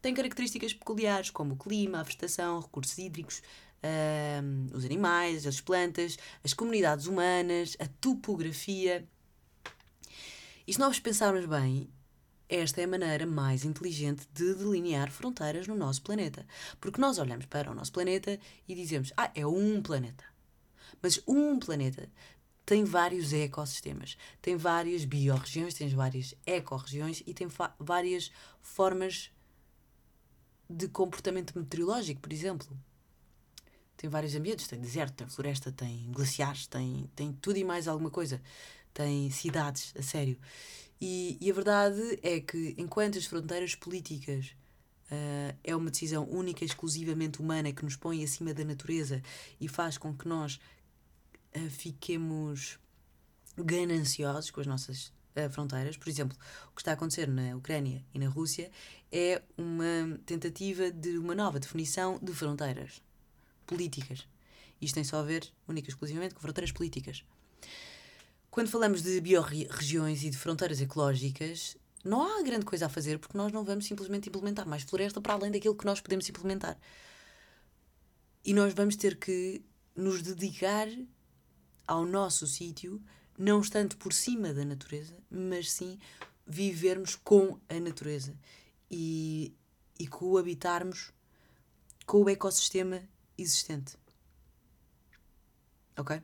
têm 0.00 0.14
características 0.14 0.72
peculiares, 0.72 1.30
como 1.30 1.54
o 1.54 1.56
clima, 1.56 1.98
a 1.98 2.04
vegetação, 2.04 2.60
recursos 2.60 2.96
hídricos, 2.96 3.42
uh, 3.82 4.76
os 4.76 4.84
animais, 4.84 5.46
as 5.46 5.60
plantas, 5.60 6.18
as 6.44 6.52
comunidades 6.52 7.06
humanas, 7.06 7.76
a 7.78 7.86
topografia. 7.86 9.06
E 10.66 10.72
se 10.72 10.78
nós 10.78 10.98
pensarmos 10.98 11.46
bem, 11.46 11.90
esta 12.48 12.80
é 12.80 12.84
a 12.84 12.88
maneira 12.88 13.26
mais 13.26 13.64
inteligente 13.64 14.26
de 14.32 14.54
delinear 14.54 15.10
fronteiras 15.10 15.66
no 15.66 15.74
nosso 15.74 16.02
planeta. 16.02 16.46
Porque 16.80 17.00
nós 17.00 17.18
olhamos 17.18 17.46
para 17.46 17.70
o 17.70 17.74
nosso 17.74 17.92
planeta 17.92 18.38
e 18.66 18.74
dizemos: 18.74 19.12
Ah, 19.16 19.30
é 19.34 19.46
um 19.46 19.82
planeta. 19.82 20.24
Mas 21.02 21.20
um 21.26 21.58
planeta 21.58 22.08
tem 22.64 22.84
vários 22.84 23.32
ecossistemas, 23.32 24.16
tem 24.42 24.56
várias 24.56 25.04
biorregiões, 25.04 25.74
tem 25.74 25.88
várias 25.88 26.34
ecorregiões 26.44 27.22
e 27.26 27.32
tem 27.32 27.48
várias 27.78 28.30
formas 28.60 29.30
de 30.68 30.86
comportamento 30.88 31.58
meteorológico, 31.58 32.20
por 32.20 32.32
exemplo. 32.32 32.68
Tem 33.98 34.08
vários 34.08 34.32
ambientes, 34.36 34.68
tem 34.68 34.78
deserto, 34.78 35.14
tem 35.14 35.26
floresta, 35.26 35.72
tem 35.72 36.06
glaciares, 36.12 36.68
tem, 36.68 37.10
tem 37.16 37.32
tudo 37.32 37.58
e 37.58 37.64
mais 37.64 37.88
alguma 37.88 38.10
coisa. 38.10 38.40
Tem 38.94 39.28
cidades, 39.28 39.92
a 39.98 40.02
sério. 40.02 40.38
E, 41.00 41.36
e 41.40 41.50
a 41.50 41.54
verdade 41.54 42.18
é 42.22 42.38
que, 42.38 42.76
enquanto 42.78 43.18
as 43.18 43.26
fronteiras 43.26 43.74
políticas 43.74 44.54
uh, 45.10 45.58
é 45.64 45.74
uma 45.74 45.90
decisão 45.90 46.24
única 46.30 46.62
e 46.62 46.66
exclusivamente 46.66 47.40
humana 47.40 47.72
que 47.72 47.84
nos 47.84 47.96
põe 47.96 48.22
acima 48.22 48.54
da 48.54 48.64
natureza 48.64 49.20
e 49.60 49.66
faz 49.66 49.98
com 49.98 50.16
que 50.16 50.28
nós 50.28 50.60
uh, 51.56 51.68
fiquemos 51.68 52.78
gananciosos 53.56 54.52
com 54.52 54.60
as 54.60 54.66
nossas 54.68 55.12
uh, 55.34 55.50
fronteiras. 55.50 55.96
Por 55.96 56.08
exemplo, 56.08 56.38
o 56.70 56.74
que 56.76 56.82
está 56.82 56.92
a 56.92 56.94
acontecer 56.94 57.26
na 57.26 57.56
Ucrânia 57.56 58.04
e 58.14 58.18
na 58.20 58.28
Rússia 58.28 58.70
é 59.10 59.42
uma 59.56 60.20
tentativa 60.24 60.88
de 60.88 61.18
uma 61.18 61.34
nova 61.34 61.58
definição 61.58 62.16
de 62.22 62.32
fronteiras 62.32 63.02
políticas. 63.68 64.26
Isto 64.80 64.94
tem 64.94 65.04
só 65.04 65.18
a 65.18 65.22
ver, 65.22 65.46
única 65.68 65.88
e 65.88 65.90
exclusivamente, 65.90 66.34
com 66.34 66.40
fronteiras 66.40 66.72
políticas. 66.72 67.22
Quando 68.50 68.70
falamos 68.70 69.02
de 69.02 69.20
biorregiões 69.20 70.24
e 70.24 70.30
de 70.30 70.36
fronteiras 70.38 70.80
ecológicas, 70.80 71.76
não 72.04 72.22
há 72.22 72.42
grande 72.42 72.64
coisa 72.64 72.86
a 72.86 72.88
fazer 72.88 73.18
porque 73.18 73.36
nós 73.36 73.52
não 73.52 73.62
vamos 73.62 73.86
simplesmente 73.86 74.28
implementar 74.28 74.66
mais 74.66 74.82
floresta 74.82 75.20
para 75.20 75.34
além 75.34 75.50
daquilo 75.50 75.76
que 75.76 75.84
nós 75.84 76.00
podemos 76.00 76.28
implementar. 76.28 76.78
E 78.44 78.54
nós 78.54 78.72
vamos 78.72 78.96
ter 78.96 79.16
que 79.16 79.62
nos 79.94 80.22
dedicar 80.22 80.88
ao 81.86 82.06
nosso 82.06 82.46
sítio, 82.46 83.02
não 83.36 83.60
estando 83.60 83.96
por 83.96 84.12
cima 84.12 84.54
da 84.54 84.64
natureza, 84.64 85.16
mas 85.30 85.70
sim 85.70 85.98
vivermos 86.46 87.14
com 87.14 87.58
a 87.68 87.78
natureza 87.78 88.34
e, 88.90 89.54
e 89.98 90.06
coabitarmos 90.06 91.12
com 92.06 92.22
o 92.22 92.30
ecossistema 92.30 93.02
existente. 93.38 93.96
Ok? 95.96 96.20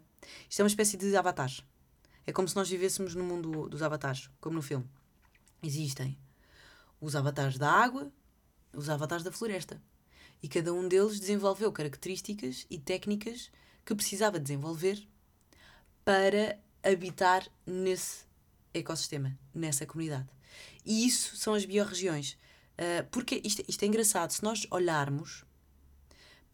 Isto 0.49 0.61
é 0.61 0.63
uma 0.63 0.69
espécie 0.69 0.97
de 0.97 1.17
avatar. 1.17 1.51
É 2.27 2.33
como 2.33 2.49
se 2.49 2.57
nós 2.57 2.69
vivêssemos 2.69 3.15
no 3.15 3.25
mundo 3.25 3.69
dos 3.69 3.83
avatares, 3.83 4.31
como 4.41 4.57
no 4.57 4.63
filme. 4.63 4.89
Existem 5.63 6.19
os 7.01 7.15
avatares 7.15 7.59
da 7.59 7.71
água, 7.71 8.11
os 8.73 8.89
avatares 8.89 9.25
da 9.25 9.33
floresta. 9.33 9.81
E 10.43 10.49
cada 10.49 10.73
um 10.73 10.89
deles 10.89 11.21
desenvolveu 11.21 11.71
características 11.73 12.67
e 12.71 12.79
técnicas 12.79 13.51
que 13.85 13.95
precisava 13.95 14.39
desenvolver 14.41 15.07
para 16.05 16.59
habitar 16.83 17.47
nesse 17.67 18.25
ecossistema, 18.73 19.39
nessa 19.55 19.87
comunidade. 19.87 20.29
E 20.85 21.07
isso 21.07 21.37
são 21.37 21.55
as 21.55 21.65
biorregiões. 21.65 22.33
Uh, 22.75 23.07
porque 23.11 23.41
isto, 23.45 23.63
isto 23.69 23.83
é 23.83 23.87
engraçado, 23.87 24.31
se 24.31 24.43
nós 24.43 24.67
olharmos 24.71 25.45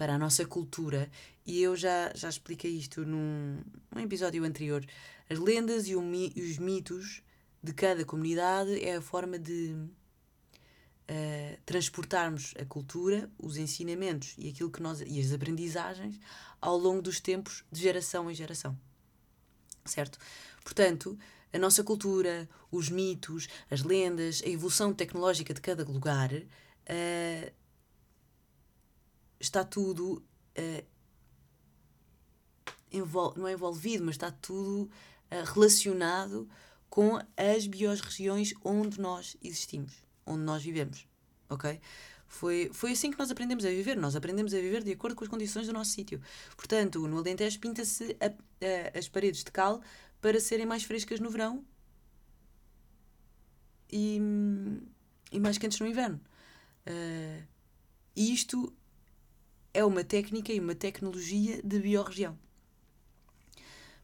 para 0.00 0.14
a 0.14 0.18
nossa 0.18 0.46
cultura, 0.46 1.10
e 1.44 1.60
eu 1.60 1.76
já, 1.76 2.10
já 2.14 2.30
expliquei 2.30 2.70
isto 2.70 3.04
num, 3.04 3.62
num 3.94 4.00
episódio 4.00 4.42
anterior, 4.44 4.82
as 5.28 5.38
lendas 5.38 5.88
e, 5.88 5.92
e 5.92 6.40
os 6.40 6.56
mitos 6.56 7.20
de 7.62 7.74
cada 7.74 8.02
comunidade 8.02 8.82
é 8.82 8.96
a 8.96 9.02
forma 9.02 9.38
de 9.38 9.74
uh, 9.74 11.60
transportarmos 11.66 12.54
a 12.58 12.64
cultura, 12.64 13.30
os 13.38 13.58
ensinamentos 13.58 14.34
e 14.38 14.48
aquilo 14.48 14.70
que 14.70 14.82
nós 14.82 15.02
e 15.06 15.20
as 15.20 15.34
aprendizagens 15.34 16.18
ao 16.62 16.78
longo 16.78 17.02
dos 17.02 17.20
tempos 17.20 17.62
de 17.70 17.82
geração 17.82 18.30
em 18.30 18.34
geração. 18.34 18.74
Certo? 19.84 20.18
Portanto, 20.64 21.18
a 21.52 21.58
nossa 21.58 21.84
cultura, 21.84 22.48
os 22.70 22.88
mitos, 22.88 23.48
as 23.70 23.82
lendas, 23.82 24.42
a 24.46 24.48
evolução 24.48 24.94
tecnológica 24.94 25.52
de 25.52 25.60
cada 25.60 25.84
lugar 25.84 26.32
uh, 26.32 27.59
está 29.40 29.64
tudo 29.64 30.22
uh, 30.58 30.86
envol 32.92 33.34
não 33.36 33.48
é 33.48 33.52
envolvido, 33.52 34.04
mas 34.04 34.14
está 34.14 34.30
tudo 34.30 34.82
uh, 35.30 35.52
relacionado 35.54 36.48
com 36.88 37.18
as 37.36 37.66
biorregiões 37.66 38.52
onde 38.64 39.00
nós 39.00 39.36
existimos, 39.42 39.92
onde 40.26 40.42
nós 40.42 40.62
vivemos, 40.62 41.06
ok? 41.48 41.80
Foi, 42.26 42.70
foi 42.72 42.92
assim 42.92 43.10
que 43.10 43.18
nós 43.18 43.30
aprendemos 43.30 43.64
a 43.64 43.68
viver. 43.70 43.96
Nós 43.96 44.14
aprendemos 44.14 44.54
a 44.54 44.60
viver 44.60 44.84
de 44.84 44.92
acordo 44.92 45.16
com 45.16 45.24
as 45.24 45.30
condições 45.30 45.66
do 45.66 45.72
nosso 45.72 45.90
sítio. 45.90 46.20
Portanto, 46.56 47.06
no 47.08 47.18
Alentejo 47.18 47.58
pinta-se 47.58 48.16
as 48.96 49.08
paredes 49.08 49.42
de 49.42 49.50
cal 49.50 49.82
para 50.20 50.38
serem 50.38 50.64
mais 50.64 50.84
frescas 50.84 51.18
no 51.18 51.28
verão 51.28 51.64
e, 53.90 54.20
e 55.32 55.40
mais 55.40 55.58
quentes 55.58 55.80
no 55.80 55.88
inverno. 55.88 56.20
Uh, 56.86 57.42
isto 58.14 58.72
é 59.72 59.84
uma 59.84 60.04
técnica 60.04 60.52
e 60.52 60.60
uma 60.60 60.74
tecnologia 60.74 61.62
de 61.62 61.78
biorregião. 61.78 62.38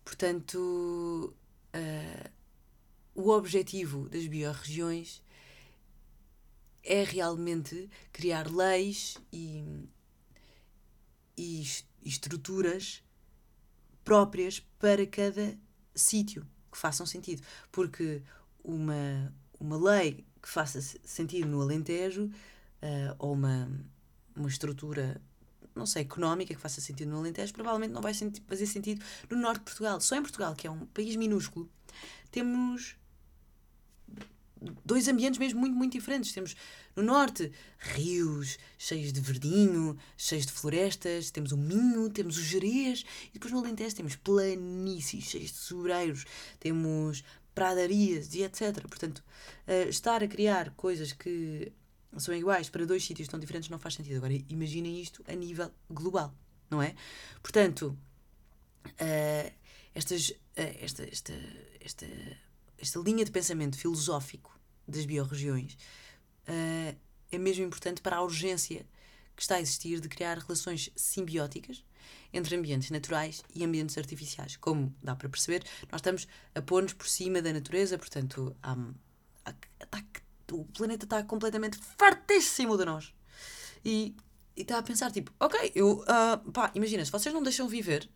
Portanto, 0.04 1.34
uh, 1.74 2.30
o 3.14 3.30
objetivo 3.30 4.08
das 4.08 4.26
biorregiões 4.26 5.22
é 6.84 7.02
realmente 7.02 7.90
criar 8.12 8.48
leis 8.48 9.18
e, 9.32 9.64
e 11.36 11.66
estruturas 12.04 13.02
próprias 14.04 14.60
para 14.78 15.04
cada 15.04 15.58
sítio 15.92 16.46
que 16.70 16.78
façam 16.78 17.04
sentido. 17.04 17.42
Porque 17.72 18.22
uma, 18.62 19.34
uma 19.58 19.76
lei 19.76 20.24
que 20.40 20.48
faça 20.48 20.80
sentido 20.80 21.48
no 21.48 21.60
Alentejo 21.60 22.26
uh, 22.26 23.16
ou 23.18 23.32
uma, 23.32 23.68
uma 24.36 24.48
estrutura 24.48 25.20
não 25.76 25.86
sei, 25.86 26.02
económica 26.02 26.54
que 26.54 26.60
faça 26.60 26.80
sentido 26.80 27.10
no 27.10 27.18
Alentejo, 27.18 27.52
provavelmente 27.52 27.92
não 27.92 28.00
vai 28.00 28.14
fazer 28.14 28.66
sentido 28.66 29.04
no 29.30 29.36
norte 29.36 29.58
de 29.58 29.64
Portugal. 29.64 30.00
Só 30.00 30.16
em 30.16 30.22
Portugal, 30.22 30.54
que 30.54 30.66
é 30.66 30.70
um 30.70 30.86
país 30.86 31.14
minúsculo, 31.16 31.70
temos 32.30 32.96
dois 34.84 35.06
ambientes 35.08 35.38
mesmo 35.38 35.60
muito, 35.60 35.76
muito 35.76 35.92
diferentes. 35.92 36.32
Temos 36.32 36.56
no 36.94 37.02
norte 37.02 37.52
rios 37.78 38.58
cheios 38.78 39.12
de 39.12 39.20
verdinho, 39.20 39.96
cheios 40.16 40.46
de 40.46 40.52
florestas, 40.52 41.30
temos 41.30 41.52
o 41.52 41.56
Minho, 41.56 42.08
temos 42.10 42.38
o 42.38 42.42
Jerez, 42.42 43.04
e 43.30 43.34
depois 43.34 43.52
no 43.52 43.58
Alentejo 43.58 43.96
temos 43.96 44.16
planícies 44.16 45.24
cheios 45.24 45.50
de 45.50 45.58
sobreiros, 45.58 46.24
temos 46.58 47.22
pradarias 47.54 48.34
e 48.34 48.42
etc. 48.42 48.82
Portanto, 48.86 49.22
uh, 49.66 49.88
estar 49.88 50.22
a 50.22 50.28
criar 50.28 50.70
coisas 50.70 51.12
que 51.12 51.72
são 52.20 52.34
iguais 52.34 52.68
para 52.68 52.86
dois 52.86 53.04
sítios 53.04 53.28
tão 53.28 53.38
diferentes 53.38 53.68
não 53.68 53.78
faz 53.78 53.94
sentido. 53.94 54.16
Agora 54.16 54.32
imaginem 54.48 55.00
isto 55.00 55.22
a 55.26 55.34
nível 55.34 55.70
global, 55.90 56.34
não 56.70 56.82
é? 56.82 56.94
Portanto, 57.42 57.96
uh, 58.86 59.52
estas, 59.94 60.30
uh, 60.30 60.34
esta, 60.56 61.04
esta, 61.04 61.32
esta, 61.80 62.06
esta 62.78 62.98
linha 63.00 63.24
de 63.24 63.30
pensamento 63.30 63.76
filosófico 63.76 64.58
das 64.86 65.04
biorregiões 65.04 65.74
uh, 66.48 66.96
é 67.30 67.38
mesmo 67.38 67.64
importante 67.64 68.00
para 68.00 68.16
a 68.16 68.22
urgência 68.22 68.86
que 69.34 69.42
está 69.42 69.56
a 69.56 69.60
existir 69.60 70.00
de 70.00 70.08
criar 70.08 70.38
relações 70.38 70.90
simbióticas 70.96 71.84
entre 72.32 72.56
ambientes 72.56 72.90
naturais 72.90 73.42
e 73.54 73.64
ambientes 73.64 73.98
artificiais. 73.98 74.56
Como 74.56 74.94
dá 75.02 75.14
para 75.14 75.28
perceber, 75.28 75.64
nós 75.90 76.00
estamos 76.00 76.26
a 76.54 76.62
pôr-nos 76.62 76.92
por 76.92 77.08
cima 77.08 77.42
da 77.42 77.52
natureza, 77.52 77.98
portanto, 77.98 78.56
há, 78.62 78.76
o 80.52 80.64
planeta 80.64 81.04
está 81.04 81.22
completamente 81.22 81.78
fartíssimo 81.78 82.76
de 82.76 82.84
nós. 82.84 83.14
E 83.84 84.16
está 84.56 84.78
a 84.78 84.82
pensar, 84.82 85.10
tipo, 85.10 85.32
ok, 85.38 85.72
eu, 85.74 86.00
uh, 86.02 86.52
pá, 86.52 86.70
imagina, 86.74 87.04
se 87.04 87.12
vocês 87.12 87.34
não 87.34 87.42
deixam 87.42 87.68
viver, 87.68 88.08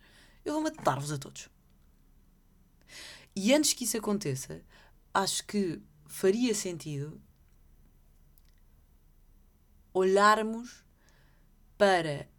eu 0.45 0.53
vou 0.53 0.63
matar-vos 0.63 1.11
a 1.11 1.17
todos. 1.17 1.49
E 3.35 3.53
antes 3.53 3.73
que 3.73 3.83
isso 3.83 3.97
aconteça, 3.97 4.61
acho 5.13 5.45
que 5.45 5.81
faria 6.05 6.53
sentido 6.53 7.21
olharmos 9.93 10.85
para 11.77 12.29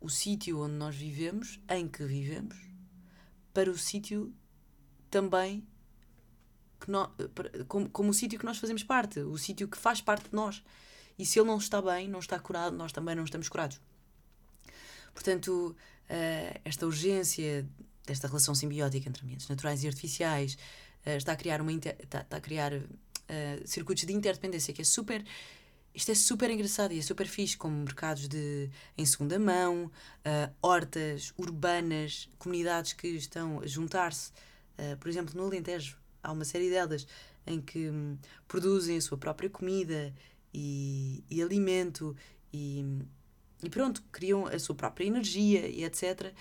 o 0.00 0.08
sítio 0.08 0.60
onde 0.60 0.74
nós 0.74 0.96
vivemos, 0.96 1.60
em 1.68 1.88
que 1.88 2.04
vivemos, 2.04 2.56
para 3.52 3.70
o 3.70 3.76
sítio 3.76 4.34
também 5.10 5.66
que 6.88 7.64
como, 7.64 7.88
como 7.90 8.10
o 8.10 8.14
sítio 8.14 8.38
que 8.38 8.44
nós 8.44 8.58
fazemos 8.58 8.82
parte, 8.82 9.20
o 9.20 9.36
sítio 9.36 9.68
que 9.68 9.76
faz 9.76 10.00
parte 10.00 10.30
de 10.30 10.34
nós. 10.34 10.62
e 11.18 11.26
se 11.26 11.38
ele 11.38 11.48
não 11.48 11.58
está 11.58 11.82
bem, 11.82 12.08
não 12.08 12.20
está 12.20 12.38
curado, 12.38 12.76
nós 12.76 12.92
também 12.92 13.14
não 13.14 13.24
estamos 13.24 13.48
curados. 13.48 13.80
Portanto, 15.12 15.76
uh, 16.08 16.60
esta 16.64 16.86
urgência 16.86 17.66
desta 18.06 18.28
relação 18.28 18.54
simbiótica 18.54 19.08
entre 19.08 19.24
ambientes 19.24 19.48
naturais 19.48 19.82
e 19.82 19.88
artificiais 19.88 20.56
uh, 21.04 21.10
está 21.10 21.32
a 21.32 21.36
criar, 21.36 21.60
uma 21.60 21.72
está, 21.72 22.24
a 22.30 22.40
criar 22.40 22.72
uh, 22.72 22.86
circuitos 23.64 24.04
de 24.04 24.12
interdependência 24.12 24.72
que 24.72 24.82
é 24.82 24.84
super. 24.84 25.24
Isto 25.92 26.12
é 26.12 26.14
super 26.14 26.48
engraçado 26.50 26.92
e 26.92 27.00
é 27.00 27.02
super 27.02 27.26
fixe, 27.26 27.56
como 27.56 27.74
mercados 27.78 28.28
de, 28.28 28.70
em 28.96 29.04
segunda 29.04 29.36
mão, 29.36 29.90
hortas 30.62 31.32
urbanas, 31.36 32.28
comunidades 32.38 32.92
que 32.92 33.08
estão 33.08 33.58
a 33.60 33.66
juntar-se. 33.66 34.30
por 35.00 35.08
exemplo, 35.08 35.34
no 35.36 35.46
Alentejo, 35.46 35.98
há 36.22 36.32
uma 36.32 36.44
série 36.44 36.70
delas 36.70 37.06
em 37.46 37.60
que 37.60 37.88
um, 37.88 38.18
produzem 38.46 38.96
a 38.96 39.00
sua 39.00 39.16
própria 39.16 39.48
comida 39.48 40.14
e, 40.52 41.24
e 41.30 41.42
alimento 41.42 42.16
e, 42.52 42.84
e 43.62 43.70
pronto, 43.70 44.02
criam 44.12 44.46
a 44.46 44.58
sua 44.58 44.74
própria 44.74 45.06
energia 45.06 45.66
e 45.66 45.84
etc. 45.84 46.32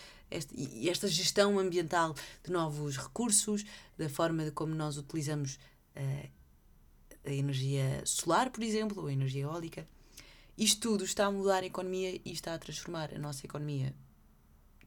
E 0.53 0.89
esta 0.89 1.07
gestão 1.07 1.57
ambiental 1.57 2.13
de 2.43 2.51
novos 2.51 2.97
recursos, 2.97 3.63
da 3.97 4.09
forma 4.09 4.43
de 4.43 4.51
como 4.51 4.75
nós 4.75 4.97
utilizamos 4.97 5.57
uh, 5.95 6.29
a 7.25 7.31
energia 7.31 8.01
solar, 8.05 8.49
por 8.49 8.63
exemplo, 8.63 9.01
ou 9.01 9.07
a 9.07 9.13
energia 9.13 9.43
eólica. 9.43 9.87
Isto 10.57 10.89
tudo 10.89 11.03
está 11.03 11.25
a 11.25 11.31
mudar 11.31 11.63
a 11.63 11.65
economia 11.65 12.19
e 12.25 12.31
está 12.31 12.53
a 12.53 12.59
transformar 12.59 13.13
a 13.13 13.19
nossa 13.19 13.45
economia 13.45 13.93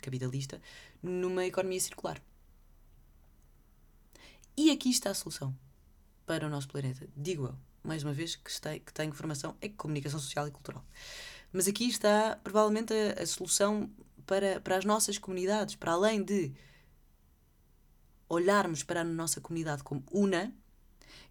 capitalista 0.00 0.60
numa 1.02 1.46
economia 1.46 1.80
circular. 1.80 2.20
E 4.56 4.70
aqui 4.70 4.90
está 4.90 5.10
a 5.10 5.14
solução 5.14 5.56
para 6.26 6.46
o 6.46 6.50
nosso 6.50 6.68
planeta, 6.68 7.08
digo 7.16 7.46
eu, 7.46 7.54
mais 7.82 8.04
uma 8.04 8.12
vez 8.12 8.36
que, 8.36 8.50
está, 8.50 8.78
que 8.78 8.92
tenho 8.92 9.12
formação 9.12 9.56
em 9.60 9.70
comunicação 9.70 10.20
social 10.20 10.46
e 10.46 10.50
cultural. 10.50 10.84
Mas 11.52 11.66
aqui 11.66 11.88
está 11.88 12.38
provavelmente 12.42 12.92
a, 12.92 13.22
a 13.22 13.26
solução 13.26 13.90
para, 14.26 14.60
para 14.60 14.76
as 14.76 14.84
nossas 14.84 15.18
comunidades, 15.18 15.74
para 15.74 15.92
além 15.92 16.22
de 16.22 16.52
olharmos 18.28 18.84
para 18.84 19.00
a 19.00 19.04
nossa 19.04 19.40
comunidade 19.40 19.82
como 19.82 20.04
una 20.10 20.54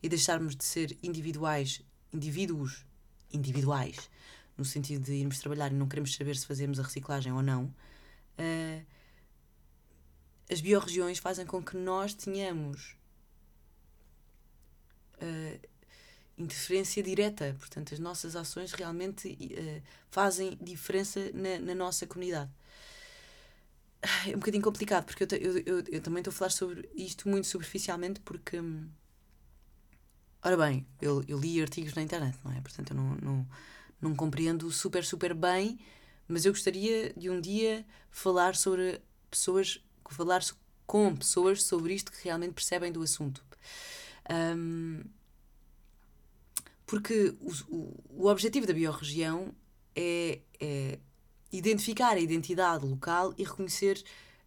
e 0.04 0.10
deixarmos 0.10 0.56
de 0.56 0.66
ser 0.66 0.98
individuais, 1.02 1.82
indivíduos 2.12 2.86
individuais, 3.32 4.10
no 4.58 4.66
sentido 4.66 5.06
de 5.06 5.14
irmos 5.14 5.40
trabalhar 5.40 5.72
e 5.72 5.76
não 5.76 5.88
queremos 5.88 6.14
saber 6.14 6.36
se 6.36 6.46
fazemos 6.46 6.80
a 6.80 6.84
reciclagem 6.84 7.32
ou 7.32 7.42
não, 7.42 7.66
uh, 8.38 8.86
as 10.52 10.60
biorregiões 10.60 11.20
fazem 11.20 11.46
com 11.46 11.64
que 11.64 11.78
nós 11.78 12.14
tenhamos 12.14 12.99
uh, 15.22 15.68
interferência 16.38 17.04
direta. 17.04 17.56
Portanto, 17.60 17.94
as 17.94 18.00
nossas 18.00 18.36
ações 18.36 18.72
realmente 18.72 19.28
uh, 19.30 19.82
fazem 20.10 20.58
diferença 20.62 21.20
na, 21.34 21.60
na, 21.60 21.76
nossa 21.76 22.08
comunidade. 22.08 22.50
É 24.26 24.30
um 24.30 24.40
bocadinho 24.40 24.64
complicado, 24.64 25.06
porque 25.06 25.24
eu, 25.24 25.28
eu, 25.38 25.58
eu, 25.66 25.84
eu 25.90 26.02
também 26.02 26.22
estou 26.22 26.32
a 26.32 26.34
falar 26.34 26.52
sobre 26.52 26.90
isto 26.96 27.28
muito 27.28 27.48
superficialmente, 27.48 28.22
porque. 28.22 28.60
Hum, 28.60 28.88
ora 30.42 30.56
bem, 30.56 30.88
eu, 31.02 31.24
eu 31.28 31.38
li 31.38 31.62
artigos 31.62 31.94
na 31.94 32.02
internet, 32.02 32.38
não 32.44 32.54
é? 32.54 32.62
Portanto, 32.62 32.92
eu 32.92 32.96
não, 32.96 33.16
não, 33.16 33.48
não 34.02 34.16
compreendo 34.16 34.72
super, 34.72 35.04
super 35.04 35.34
bem, 35.34 35.78
mas 36.30 36.46
eu 36.46 36.54
gostaria 36.54 37.14
de 37.14 37.30
um 37.30 37.42
dia 37.42 37.86
falar 38.10 38.56
sobre 38.56 39.02
pessoas. 39.30 39.84
falar 40.10 40.42
com 40.86 41.16
pessoas 41.16 41.62
sobre 41.62 41.94
isto 41.94 42.12
que 42.12 42.24
realmente 42.24 42.54
percebem 42.54 42.92
do 42.92 43.04
assunto. 43.04 43.44
Um, 44.30 45.04
porque 46.86 47.36
o, 47.40 47.96
o, 48.10 48.28
objetivo 48.28 48.66
da 48.66 48.74
biorregião 48.74 49.54
é, 49.96 50.40
é 50.60 51.00
identificar 51.52 52.14
a 52.14 52.20
identidade 52.20 52.86
local 52.86 53.34
e 53.38 53.44
reconhecer 53.44 54.04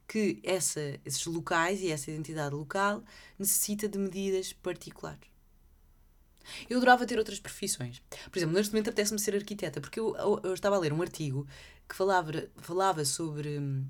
que 0.08 0.40
essa, 0.42 0.80
esses 1.04 1.24
locais 1.26 1.80
e 1.80 1.90
essa 1.90 2.10
identidade 2.10 2.54
local 2.54 3.02
necessita 3.38 3.88
de 3.88 3.98
medidas 3.98 4.52
particulares. 4.52 5.32
Eu 6.68 6.78
adorava 6.78 7.06
ter 7.06 7.18
outras 7.18 7.38
profissões. 7.38 8.02
Por 8.30 8.38
exemplo, 8.38 8.54
neste 8.54 8.72
momento 8.72 8.88
apetece-me 8.90 9.18
ser 9.18 9.34
arquiteta, 9.36 9.80
porque 9.80 10.00
eu, 10.00 10.16
eu, 10.16 10.40
eu, 10.42 10.54
estava 10.54 10.76
a 10.76 10.78
ler 10.78 10.92
um 10.92 11.00
artigo 11.00 11.46
que 11.88 11.94
falava, 11.94 12.32
falava 12.56 13.04
sobre 13.04 13.58
hum, 13.58 13.86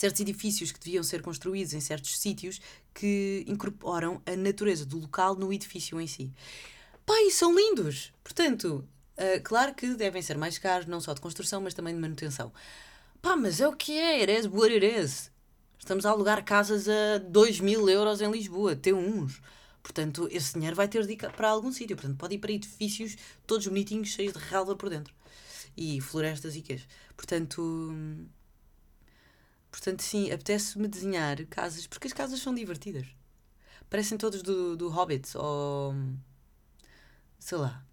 certos 0.00 0.20
edifícios 0.22 0.72
que 0.72 0.80
deviam 0.80 1.02
ser 1.02 1.20
construídos 1.20 1.74
em 1.74 1.80
certos 1.80 2.18
sítios 2.18 2.58
que 2.94 3.44
incorporam 3.46 4.22
a 4.24 4.34
natureza 4.34 4.86
do 4.86 4.98
local 4.98 5.34
no 5.34 5.52
edifício 5.52 6.00
em 6.00 6.06
si. 6.06 6.32
Pai, 7.04 7.30
são 7.30 7.54
lindos! 7.54 8.10
Portanto, 8.24 8.82
uh, 9.18 9.42
claro 9.44 9.74
que 9.74 9.94
devem 9.94 10.22
ser 10.22 10.38
mais 10.38 10.56
caros, 10.56 10.86
não 10.86 11.02
só 11.02 11.12
de 11.12 11.20
construção, 11.20 11.60
mas 11.60 11.74
também 11.74 11.94
de 11.94 12.00
manutenção. 12.00 12.50
Pá, 13.20 13.36
mas 13.36 13.60
é 13.60 13.68
o 13.68 13.76
que 13.76 13.92
é, 13.92 14.38
is 14.38 14.46
what 14.46 14.72
it 14.72 14.86
is. 14.86 15.30
Estamos 15.78 16.06
a 16.06 16.10
alugar 16.10 16.42
casas 16.46 16.88
a 16.88 17.18
2 17.18 17.60
mil 17.60 17.86
euros 17.86 18.22
em 18.22 18.30
Lisboa, 18.30 18.74
T1s. 18.74 19.38
Portanto, 19.82 20.28
esse 20.30 20.54
dinheiro 20.54 20.76
vai 20.76 20.88
ter 20.88 21.06
de 21.06 21.12
ir 21.12 21.32
para 21.32 21.50
algum 21.50 21.70
sítio. 21.70 21.96
Portanto, 21.96 22.16
pode 22.16 22.36
ir 22.36 22.38
para 22.38 22.52
edifícios 22.52 23.16
todos 23.46 23.66
bonitinhos, 23.66 24.08
cheios 24.08 24.32
de 24.32 24.38
relva 24.38 24.74
por 24.76 24.88
dentro. 24.88 25.12
E 25.76 26.00
florestas 26.00 26.56
e 26.56 26.62
queijo. 26.62 26.86
Portanto, 27.16 27.92
portanto 29.70 30.02
sim, 30.02 30.30
apetece-me 30.30 30.88
desenhar 30.88 31.44
casas, 31.46 31.86
porque 31.86 32.06
as 32.06 32.12
casas 32.12 32.40
são 32.40 32.54
divertidas. 32.54 33.06
Parecem 33.88 34.16
todos 34.16 34.42
do, 34.42 34.76
do 34.76 34.88
Hobbit 34.88 35.36
ou 35.36 35.94
sei 37.40 37.58
lá, 37.58 37.84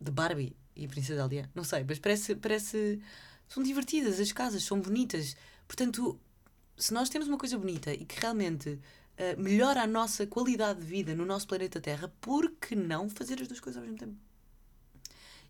de 0.00 0.10
Barbie 0.10 0.54
e 0.76 0.86
Princesa 0.86 1.22
Aldeia. 1.22 1.50
Não 1.54 1.64
sei, 1.64 1.84
mas 1.84 1.98
parece, 1.98 2.36
parece. 2.36 3.00
São 3.48 3.62
divertidas 3.62 4.20
as 4.20 4.30
casas, 4.30 4.62
são 4.62 4.80
bonitas. 4.80 5.34
Portanto, 5.66 6.18
se 6.76 6.92
nós 6.92 7.08
temos 7.08 7.28
uma 7.28 7.38
coisa 7.38 7.58
bonita 7.58 7.92
e 7.92 8.04
que 8.04 8.20
realmente 8.20 8.70
uh, 8.70 9.40
melhora 9.40 9.82
a 9.82 9.86
nossa 9.86 10.26
qualidade 10.26 10.80
de 10.80 10.86
vida 10.86 11.14
no 11.14 11.24
nosso 11.24 11.46
planeta 11.46 11.80
Terra, 11.80 12.12
por 12.20 12.50
que 12.52 12.74
não 12.74 13.08
fazer 13.08 13.40
as 13.40 13.48
duas 13.48 13.60
coisas 13.60 13.78
ao 13.78 13.84
mesmo 13.84 13.98
tempo? 13.98 14.16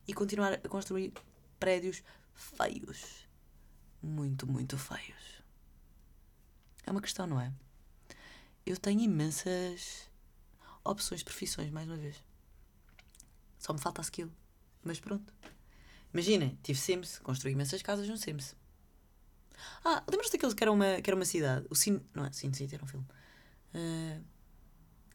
E 0.06 0.12
continuar 0.12 0.54
a 0.54 0.68
construir 0.68 1.12
prédios 1.58 2.02
feios. 2.34 3.21
Muito, 4.02 4.46
muito 4.46 4.76
feios. 4.76 5.42
É 6.84 6.90
uma 6.90 7.00
questão, 7.00 7.26
não 7.26 7.40
é? 7.40 7.52
Eu 8.66 8.76
tenho 8.76 9.00
imensas 9.00 10.10
opções 10.84 11.22
profissões, 11.22 11.70
mais 11.70 11.86
uma 11.88 11.96
vez. 11.96 12.16
Só 13.58 13.72
me 13.72 13.80
falta 13.80 14.00
a 14.00 14.04
skill. 14.04 14.30
Mas 14.82 14.98
pronto. 14.98 15.32
Imaginem, 16.12 16.58
tive 16.62 16.78
Sims, 16.78 17.18
construí 17.20 17.52
imensas 17.52 17.80
casas 17.82 18.08
no 18.08 18.16
Sims. 18.16 18.56
Ah, 19.84 20.02
lembras-te 20.08 20.32
daqueles 20.32 20.54
que 20.54 20.64
era 20.64 20.72
uma, 20.72 21.00
que 21.00 21.08
era 21.08 21.16
uma 21.16 21.24
cidade? 21.24 21.66
O 21.70 21.74
Sin. 21.74 22.00
Não 22.12 22.24
é? 22.24 22.32
Sin 22.32 22.52
City 22.52 22.74
era 22.74 22.84
um 22.84 22.88
filme. 22.88 23.06
Uh, 23.74 24.22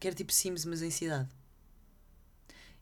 que 0.00 0.06
era 0.06 0.16
tipo 0.16 0.32
Sims, 0.32 0.64
mas 0.64 0.82
em 0.82 0.90
cidade. 0.90 1.28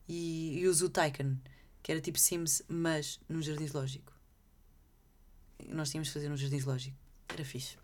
E, 0.08 0.58
e 0.60 0.68
o 0.68 0.72
Zoo 0.72 0.88
Tycoon, 0.88 1.36
que 1.82 1.90
era 1.90 2.00
tipo 2.00 2.18
Sims, 2.18 2.62
mas 2.68 3.20
num 3.28 3.42
jardim 3.42 3.68
lógico. 3.74 4.15
Nós 5.68 5.90
tínhamos 5.90 6.08
de 6.08 6.14
fazer 6.14 6.28
num 6.28 6.36
jardim 6.36 6.60
lógico. 6.60 6.96
Era 7.28 7.44
fixe. 7.44 7.76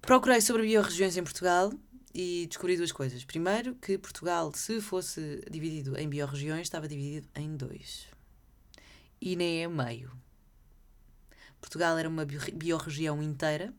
Procurei 0.00 0.40
sobre 0.40 0.62
biorregiões 0.62 1.16
em 1.16 1.22
Portugal 1.22 1.72
e 2.14 2.46
descobri 2.48 2.76
duas 2.76 2.92
coisas. 2.92 3.24
Primeiro, 3.24 3.74
que 3.76 3.96
Portugal, 3.96 4.52
se 4.54 4.80
fosse 4.80 5.42
dividido 5.50 5.96
em 5.98 6.08
biorregiões, 6.08 6.62
estava 6.62 6.88
dividido 6.88 7.28
em 7.34 7.56
dois. 7.56 8.06
E 9.20 9.36
nem 9.36 9.62
é 9.62 9.68
meio. 9.68 10.10
Portugal 11.60 11.96
era 11.96 12.08
uma 12.08 12.26
biorregião 12.26 13.22
inteira, 13.22 13.72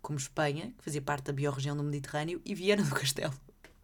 como 0.00 0.18
Espanha, 0.18 0.72
que 0.78 0.84
fazia 0.84 1.02
parte 1.02 1.26
da 1.26 1.32
biorregião 1.32 1.76
do 1.76 1.84
Mediterrâneo, 1.84 2.40
e 2.44 2.54
Viana 2.54 2.82
do 2.82 2.94
Castelo 2.94 3.34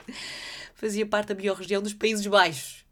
fazia 0.75 1.07
parte 1.07 1.29
da 1.29 1.35
biorregião 1.35 1.83
dos 1.83 1.93
Países 1.93 2.27
Baixos. 2.27 2.87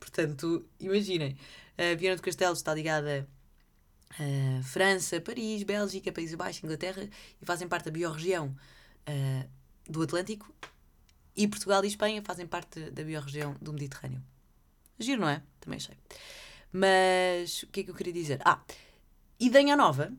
Portanto, 0.00 0.66
imaginem, 0.80 1.36
a 1.76 1.94
Viana 1.94 2.16
do 2.16 2.22
Castelo 2.22 2.54
está 2.54 2.72
ligada 2.74 3.28
a 4.10 4.62
França, 4.62 5.20
Paris, 5.20 5.62
Bélgica, 5.62 6.12
Países 6.12 6.34
Baixos, 6.34 6.64
Inglaterra, 6.64 7.08
e 7.40 7.44
fazem 7.44 7.68
parte 7.68 7.86
da 7.86 7.90
biorregião 7.90 8.54
uh, 9.08 9.48
do 9.88 10.02
Atlântico 10.02 10.52
e 11.36 11.46
Portugal 11.46 11.84
e 11.84 11.88
Espanha 11.88 12.22
fazem 12.22 12.46
parte 12.46 12.90
da 12.90 13.04
biorregião 13.04 13.56
do 13.60 13.72
Mediterrâneo. 13.72 14.22
Giro, 14.98 15.20
não 15.20 15.28
é? 15.28 15.42
Também 15.60 15.76
achei. 15.76 15.96
Mas 16.72 17.62
o 17.62 17.68
que 17.68 17.80
é 17.80 17.82
que 17.84 17.90
eu 17.90 17.94
queria 17.94 18.12
dizer? 18.12 18.40
Ah, 18.44 18.60
Idenha 19.38 19.76
Nova 19.76 20.12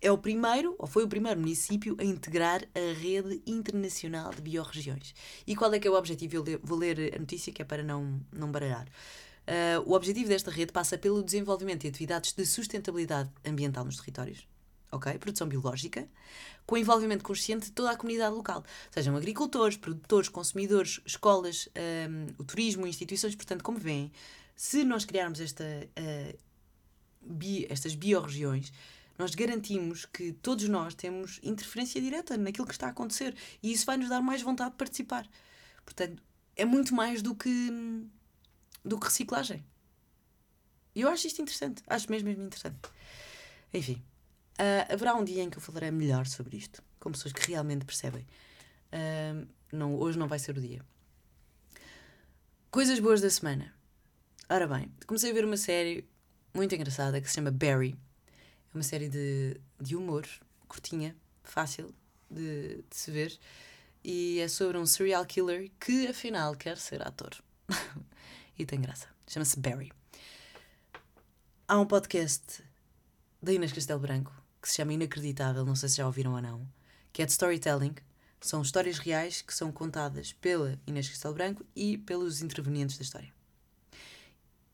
é 0.00 0.10
o 0.10 0.18
primeiro, 0.18 0.74
ou 0.78 0.86
foi 0.86 1.04
o 1.04 1.08
primeiro 1.08 1.40
município 1.40 1.96
a 1.98 2.04
integrar 2.04 2.62
a 2.74 3.00
rede 3.00 3.40
internacional 3.46 4.34
de 4.34 4.42
biorregiões. 4.42 5.14
E 5.46 5.54
qual 5.56 5.72
é 5.72 5.78
que 5.78 5.86
é 5.86 5.90
o 5.90 5.94
objetivo? 5.94 6.44
Eu 6.46 6.60
vou 6.62 6.76
ler 6.76 7.14
a 7.14 7.18
notícia 7.18 7.52
que 7.52 7.62
é 7.62 7.64
para 7.64 7.82
não, 7.82 8.20
não 8.32 8.50
baralhar. 8.50 8.86
Uh, 9.46 9.80
o 9.84 9.92
objetivo 9.92 10.28
desta 10.28 10.50
rede 10.50 10.72
passa 10.72 10.96
pelo 10.96 11.22
desenvolvimento 11.22 11.82
de 11.82 11.88
atividades 11.88 12.32
de 12.32 12.46
sustentabilidade 12.46 13.30
ambiental 13.44 13.84
nos 13.84 13.96
territórios, 13.96 14.48
ok? 14.90 15.18
Produção 15.18 15.46
biológica, 15.46 16.08
com 16.64 16.78
envolvimento 16.78 17.22
consciente 17.22 17.66
de 17.66 17.72
toda 17.72 17.90
a 17.90 17.96
comunidade 17.96 18.34
local, 18.34 18.64
sejam 18.90 19.14
agricultores, 19.16 19.76
produtores, 19.76 20.30
consumidores, 20.30 21.00
escolas, 21.04 21.68
um, 22.08 22.26
o 22.38 22.44
turismo, 22.44 22.86
instituições. 22.86 23.34
Portanto, 23.34 23.62
como 23.62 23.78
veem, 23.78 24.10
Se 24.56 24.84
nós 24.84 25.04
criarmos 25.04 25.40
esta, 25.40 25.64
uh, 25.64 26.38
bi, 27.20 27.66
estas 27.68 27.94
biorregiões, 27.94 28.72
nós 29.18 29.34
garantimos 29.34 30.06
que 30.06 30.32
todos 30.32 30.68
nós 30.68 30.94
temos 30.94 31.40
interferência 31.42 32.00
direta 32.00 32.36
naquilo 32.36 32.66
que 32.66 32.72
está 32.72 32.86
a 32.86 32.90
acontecer 32.90 33.34
e 33.62 33.72
isso 33.72 33.86
vai 33.86 33.96
nos 33.96 34.08
dar 34.08 34.20
mais 34.20 34.42
vontade 34.42 34.70
de 34.70 34.76
participar. 34.76 35.28
Portanto, 35.84 36.22
é 36.56 36.64
muito 36.64 36.94
mais 36.94 37.20
do 37.22 37.34
que, 37.34 37.48
do 38.84 38.98
que 38.98 39.06
reciclagem. 39.06 39.64
E 40.94 41.00
eu 41.00 41.08
acho 41.08 41.26
isto 41.26 41.42
interessante. 41.42 41.82
Acho 41.86 42.10
mesmo, 42.10 42.28
mesmo 42.28 42.44
interessante. 42.44 42.78
Enfim, 43.72 44.02
uh, 44.58 44.92
haverá 44.92 45.14
um 45.14 45.24
dia 45.24 45.42
em 45.42 45.50
que 45.50 45.58
eu 45.58 45.62
falarei 45.62 45.90
melhor 45.90 46.26
sobre 46.26 46.56
isto, 46.56 46.82
com 47.00 47.10
pessoas 47.10 47.32
que 47.32 47.50
realmente 47.50 47.84
percebem. 47.84 48.26
Uh, 48.92 49.46
não, 49.72 49.98
hoje 49.98 50.18
não 50.18 50.28
vai 50.28 50.38
ser 50.38 50.56
o 50.56 50.60
dia. 50.60 50.80
Coisas 52.70 53.00
boas 53.00 53.20
da 53.20 53.30
semana. 53.30 53.74
Ora 54.48 54.66
bem, 54.66 54.92
comecei 55.06 55.30
a 55.30 55.34
ver 55.34 55.44
uma 55.44 55.56
série 55.56 56.08
muito 56.52 56.74
engraçada 56.74 57.20
que 57.20 57.28
se 57.28 57.34
chama 57.34 57.50
Barry. 57.50 57.96
É 58.72 58.76
uma 58.76 58.82
série 58.82 59.08
de, 59.08 59.60
de 59.80 59.96
humor, 59.96 60.26
curtinha, 60.68 61.16
fácil 61.42 61.94
de, 62.30 62.84
de 62.88 62.96
se 62.96 63.10
ver. 63.10 63.36
E 64.04 64.38
é 64.40 64.48
sobre 64.48 64.76
um 64.76 64.86
serial 64.86 65.24
killer 65.24 65.70
que 65.80 66.06
afinal 66.06 66.54
quer 66.54 66.76
ser 66.76 67.06
ator. 67.06 67.34
e 68.58 68.64
tem 68.64 68.80
graça. 68.80 69.06
Chama-se 69.26 69.58
Barry. 69.58 69.92
Há 71.66 71.78
um 71.78 71.86
podcast 71.86 72.62
da 73.42 73.52
Inês 73.52 73.72
Castelo 73.72 74.00
Branco 74.00 74.32
que 74.60 74.68
se 74.70 74.76
chama 74.76 74.94
Inacreditável, 74.94 75.64
não 75.64 75.76
sei 75.76 75.90
se 75.90 75.96
já 75.96 76.06
ouviram 76.06 76.32
ou 76.32 76.40
não, 76.40 76.66
que 77.12 77.22
é 77.22 77.26
de 77.26 77.32
storytelling. 77.32 77.94
São 78.40 78.62
histórias 78.62 78.98
reais 78.98 79.42
que 79.42 79.54
são 79.54 79.70
contadas 79.70 80.32
pela 80.32 80.78
Inês 80.86 81.08
Castelo 81.08 81.34
Branco 81.34 81.64
e 81.76 81.98
pelos 81.98 82.40
intervenientes 82.40 82.96
da 82.96 83.02
história. 83.02 83.32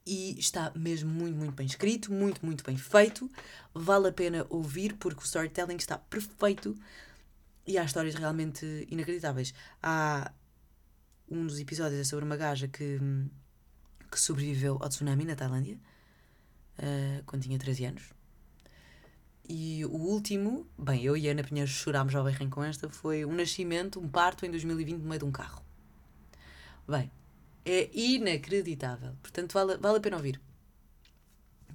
E 0.06 0.38
está 0.38 0.72
mesmo 0.74 1.10
muito, 1.10 1.36
muito 1.36 1.54
bem 1.54 1.66
escrito, 1.66 2.12
muito, 2.12 2.44
muito 2.44 2.64
bem 2.64 2.76
feito. 2.76 3.30
Vale 3.74 4.08
a 4.08 4.12
pena 4.12 4.46
ouvir 4.48 4.94
porque 4.94 5.22
o 5.22 5.24
storytelling 5.24 5.76
está 5.76 5.98
perfeito 5.98 6.76
e 7.66 7.78
há 7.78 7.84
histórias 7.84 8.14
realmente 8.14 8.86
inacreditáveis. 8.88 9.52
Há 9.82 10.32
um 11.28 11.46
dos 11.46 11.58
episódios 11.60 12.00
é 12.00 12.04
sobre 12.04 12.24
uma 12.24 12.36
gaja 12.36 12.66
que, 12.66 12.98
que 14.10 14.18
sobreviveu 14.18 14.78
ao 14.80 14.88
tsunami 14.88 15.24
na 15.24 15.36
Tailândia 15.36 15.78
uh, 16.78 17.22
quando 17.24 17.42
tinha 17.42 17.58
13 17.58 17.84
anos. 17.84 18.02
E 19.48 19.84
o 19.84 19.96
último, 19.96 20.66
bem, 20.78 21.02
eu 21.02 21.16
e 21.16 21.28
a 21.28 21.32
Ana 21.32 21.42
Pinheiro 21.42 21.68
chorámos 21.68 22.14
ao 22.14 22.24
berrem 22.24 22.48
com 22.48 22.62
esta, 22.62 22.88
foi 22.88 23.24
um 23.24 23.32
nascimento, 23.32 23.98
um 23.98 24.08
parto 24.08 24.46
em 24.46 24.50
2020 24.50 24.98
no 24.98 25.08
meio 25.08 25.18
de 25.18 25.24
um 25.24 25.32
carro. 25.32 25.62
Bem, 26.86 27.10
é 27.64 27.90
inacreditável. 27.92 29.14
Portanto, 29.22 29.52
vale, 29.52 29.76
vale 29.76 29.98
a 29.98 30.00
pena 30.00 30.16
ouvir. 30.16 30.40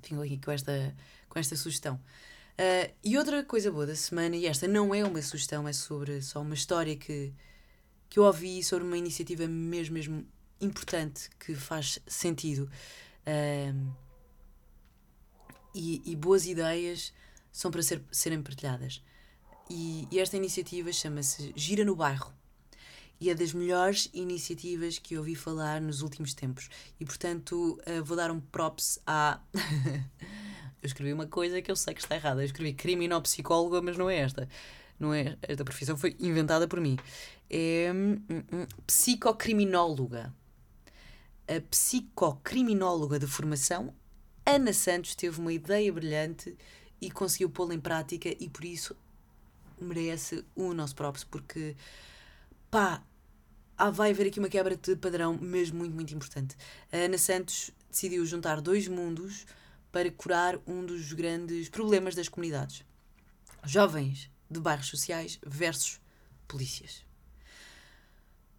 Fico 0.02 0.22
aqui 0.22 0.38
com 0.38 0.52
esta, 0.52 0.96
com 1.28 1.40
esta 1.40 1.56
sugestão. 1.56 1.96
Uh, 1.96 2.94
e 3.04 3.18
outra 3.18 3.44
coisa 3.44 3.70
boa 3.70 3.86
da 3.86 3.96
semana, 3.96 4.36
e 4.38 4.46
esta 4.46 4.68
não 4.68 4.96
é 4.96 5.04
uma 5.04 5.22
sugestão, 5.22 5.68
é 5.68 5.74
sobre 5.74 6.22
só 6.22 6.42
uma 6.42 6.54
história 6.54 6.96
que, 6.96 7.34
que 8.10 8.20
eu 8.20 8.24
ouvi 8.24 8.64
sobre 8.64 8.86
uma 8.86 8.98
iniciativa 8.98 9.46
mesmo, 9.48 9.94
mesmo 9.94 10.26
importante, 10.66 11.30
que 11.40 11.56
faz 11.56 12.00
sentido. 12.08 12.70
Uh, 13.26 13.94
e, 15.74 16.02
e 16.06 16.16
boas 16.16 16.46
ideias 16.46 17.14
são 17.52 17.70
para 17.72 17.82
ser, 17.82 18.02
serem 18.12 18.42
partilhadas. 18.42 19.04
E, 19.70 20.08
e 20.12 20.20
esta 20.20 20.38
iniciativa 20.38 20.92
chama-se 20.92 21.54
Gira 21.56 21.84
no 21.84 21.96
Bairro 21.96 22.34
e 23.20 23.30
é 23.30 23.36
das 23.36 23.54
melhores 23.54 24.10
iniciativas 24.14 25.00
que 25.00 25.18
ouvi 25.18 25.36
falar 25.36 25.82
nos 25.82 26.02
últimos 26.02 26.34
tempos. 26.34 26.70
E 27.00 27.06
portanto 27.06 27.80
uh, 27.88 28.04
vou 28.04 28.18
dar 28.18 28.32
um 28.32 28.40
props 28.40 29.00
à. 29.06 29.40
eu 30.82 30.88
escrevi 30.88 31.14
uma 31.14 31.28
coisa 31.28 31.62
que 31.62 31.72
eu 31.72 31.76
sei 31.76 31.94
que 31.94 32.02
está 32.02 32.16
errada. 32.16 32.42
Eu 32.42 32.46
escrevi 32.46 32.74
criminopsicóloga, 32.74 33.82
mas 33.82 33.98
não 33.98 34.10
é 34.10 34.18
esta. 34.18 34.48
Não 35.00 35.14
é, 35.14 35.38
esta 35.42 35.64
profissão 35.64 35.98
foi 35.98 36.16
inventada 36.20 36.68
por 36.68 36.80
mim. 36.80 36.98
É 37.50 37.92
hum, 37.94 38.22
hum, 38.30 38.68
psicocriminóloga. 38.86 40.34
A 41.48 41.62
psicocriminóloga 41.62 43.20
de 43.20 43.28
formação, 43.28 43.94
Ana 44.46 44.74
Santos, 44.74 45.14
teve 45.14 45.40
uma 45.40 45.54
ideia 45.54 45.94
brilhante 45.94 46.58
e 47.00 47.12
conseguiu 47.12 47.50
pô-la 47.50 47.76
em 47.76 47.80
prática 47.80 48.30
e 48.40 48.50
por 48.50 48.66
isso 48.66 48.96
merece 49.80 50.44
o 50.56 50.74
nosso 50.74 50.96
props, 50.96 51.24
porque 51.24 51.76
pá, 52.72 53.04
ah, 53.78 53.92
vai 53.92 54.12
haver 54.12 54.28
aqui 54.28 54.40
uma 54.40 54.50
quebra 54.50 54.76
de 54.76 54.96
padrão 54.96 55.38
mesmo 55.38 55.78
muito, 55.78 55.94
muito 55.94 56.16
importante. 56.16 56.56
A 56.92 56.98
Ana 56.98 57.18
Santos 57.18 57.72
decidiu 57.92 58.26
juntar 58.26 58.60
dois 58.60 58.88
mundos 58.88 59.46
para 59.92 60.10
curar 60.12 60.58
um 60.66 60.84
dos 60.86 61.14
grandes 61.14 61.70
problemas 61.70 62.16
das 62.16 62.28
comunidades: 62.28 62.84
jovens 63.64 64.32
de 64.50 64.60
bairros 64.60 64.88
sociais 64.88 65.40
versus 65.46 66.00
polícias. 66.48 67.06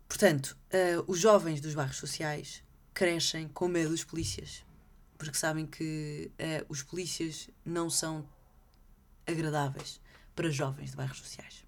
Portanto, 0.09 0.57
uh, 0.73 1.05
os 1.11 1.19
jovens 1.19 1.61
dos 1.61 1.75
bairros 1.75 1.97
sociais 1.97 2.63
crescem 2.97 3.47
com 3.49 3.69
medo 3.69 3.91
dos 3.91 4.05
polícias, 4.05 4.65
porque 5.19 5.37
sabem 5.37 5.67
que 5.67 6.33
uh, 6.41 6.65
os 6.67 6.83
polícias 6.83 7.51
não 7.63 7.91
são 7.91 8.27
agradáveis 9.27 10.01
para 10.35 10.49
jovens 10.49 10.93
de 10.93 10.97
bairros 10.97 11.19
sociais. 11.19 11.63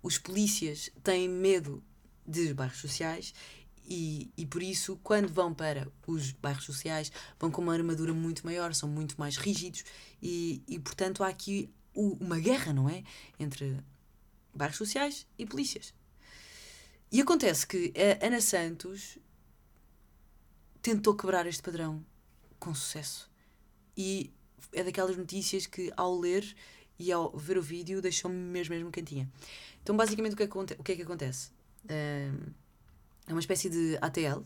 Os 0.00 0.16
polícias 0.16 0.88
têm 1.02 1.28
medo 1.28 1.82
de 2.24 2.54
bairros 2.54 2.78
sociais 2.78 3.34
e, 3.84 4.30
e 4.36 4.46
por 4.46 4.62
isso, 4.62 4.96
quando 5.02 5.26
vão 5.26 5.52
para 5.52 5.90
os 6.06 6.30
bairros 6.30 6.66
sociais, 6.66 7.10
vão 7.36 7.50
com 7.50 7.60
uma 7.60 7.74
armadura 7.74 8.14
muito 8.14 8.46
maior, 8.46 8.72
são 8.72 8.88
muito 8.88 9.18
mais 9.18 9.36
rígidos 9.36 9.82
e, 10.22 10.62
e 10.68 10.78
portanto, 10.78 11.24
há 11.24 11.28
aqui 11.28 11.68
uma 11.92 12.38
guerra, 12.38 12.72
não 12.72 12.88
é? 12.88 13.02
Entre 13.40 13.76
bairros 14.54 14.78
sociais 14.78 15.26
e 15.36 15.44
polícias. 15.44 15.92
E 17.10 17.20
acontece 17.20 17.66
que 17.66 17.92
a 18.22 18.24
Ana 18.24 18.40
Santos 18.40 19.18
tentou 20.82 21.14
quebrar 21.14 21.46
este 21.46 21.62
padrão 21.62 22.04
com 22.58 22.74
sucesso. 22.74 23.30
E 23.96 24.32
é 24.72 24.84
daquelas 24.84 25.16
notícias 25.16 25.66
que, 25.66 25.92
ao 25.96 26.18
ler 26.18 26.54
e 26.98 27.10
ao 27.10 27.30
ver 27.36 27.58
o 27.58 27.62
vídeo, 27.62 28.00
deixou-me 28.02 28.36
mesmo, 28.36 28.74
mesmo 28.74 28.90
cantinha. 28.90 29.30
Então, 29.82 29.96
basicamente, 29.96 30.34
o 30.34 30.36
que, 30.36 30.42
é 30.42 30.46
que, 30.46 30.58
o 30.58 30.82
que 30.84 30.92
é 30.92 30.96
que 30.96 31.02
acontece? 31.02 31.50
é 31.88 33.32
uma 33.32 33.40
espécie 33.40 33.70
de 33.70 33.96
ATL. 34.00 34.42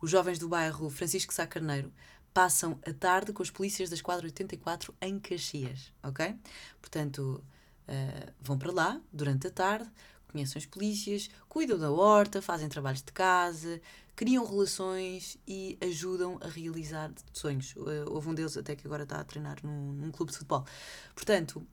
Os 0.00 0.10
jovens 0.10 0.38
do 0.38 0.48
bairro 0.48 0.90
Francisco 0.90 1.32
Sá 1.32 1.46
Carneiro 1.46 1.92
passam 2.32 2.78
a 2.86 2.92
tarde 2.92 3.32
com 3.32 3.42
os 3.42 3.50
polícias 3.50 3.88
da 3.88 3.94
Esquadra 3.94 4.26
84 4.26 4.94
em 5.00 5.18
Caxias, 5.18 5.92
ok? 6.02 6.34
Portanto, 6.80 7.42
uh, 7.88 8.32
vão 8.40 8.58
para 8.58 8.72
lá 8.72 9.00
durante 9.12 9.46
a 9.46 9.50
tarde, 9.50 9.88
conhecem 10.34 10.58
os 10.58 10.66
polícias, 10.66 11.30
cuidam 11.48 11.78
da 11.78 11.90
horta, 11.90 12.42
fazem 12.42 12.68
trabalhos 12.68 13.02
de 13.02 13.12
casa, 13.12 13.80
criam 14.16 14.44
relações 14.44 15.38
e 15.46 15.78
ajudam 15.80 16.38
a 16.40 16.48
realizar 16.48 17.12
sonhos. 17.32 17.74
Uh, 17.76 18.10
houve 18.10 18.28
um 18.28 18.34
deles 18.34 18.56
até 18.56 18.74
que 18.74 18.84
agora 18.84 19.04
está 19.04 19.20
a 19.20 19.24
treinar 19.24 19.58
num, 19.62 19.92
num 19.92 20.10
clube 20.10 20.32
de 20.32 20.38
futebol. 20.38 20.66
Portanto, 21.14 21.64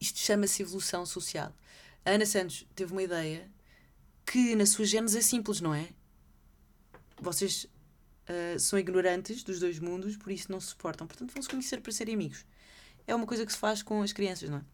isto 0.00 0.18
chama-se 0.18 0.62
evolução 0.62 1.04
social. 1.04 1.54
A 2.02 2.10
Ana 2.12 2.24
Santos 2.24 2.66
teve 2.74 2.92
uma 2.92 3.02
ideia 3.02 3.50
que, 4.26 4.54
na 4.54 4.64
sua 4.64 4.86
gênese, 4.86 5.18
é 5.18 5.22
simples, 5.22 5.60
não 5.60 5.74
é? 5.74 5.90
Vocês 7.20 7.64
uh, 7.64 8.58
são 8.58 8.78
ignorantes 8.78 9.44
dos 9.44 9.60
dois 9.60 9.78
mundos, 9.78 10.16
por 10.16 10.32
isso 10.32 10.50
não 10.50 10.60
se 10.60 10.68
suportam. 10.68 11.06
Portanto, 11.06 11.32
vão 11.32 11.42
se 11.42 11.48
conhecer 11.48 11.82
para 11.82 11.92
serem 11.92 12.14
amigos. 12.14 12.46
É 13.06 13.14
uma 13.14 13.26
coisa 13.26 13.44
que 13.44 13.52
se 13.52 13.58
faz 13.58 13.82
com 13.82 14.00
as 14.00 14.14
crianças, 14.14 14.48
não 14.48 14.58
é? 14.58 14.73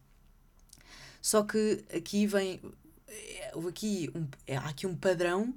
Só 1.21 1.43
que 1.43 1.83
aqui 1.95 2.25
vem. 2.25 2.59
Eh, 3.07 3.53
aqui 3.67 4.09
um, 4.15 4.27
é, 4.47 4.57
há 4.57 4.69
aqui 4.69 4.87
um 4.87 4.95
padrão 4.95 5.55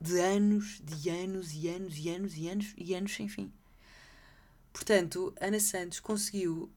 de 0.00 0.20
anos, 0.20 0.80
de 0.84 1.08
anos 1.08 1.52
e 1.54 1.68
anos 1.68 1.96
e 1.96 2.08
anos 2.08 2.36
e 2.36 2.48
anos 2.48 2.74
e 2.76 2.94
anos 2.94 3.14
sem 3.14 3.28
fim. 3.28 3.50
Portanto, 4.72 5.34
Ana 5.40 5.58
Santos 5.58 6.00
conseguiu 6.00 6.70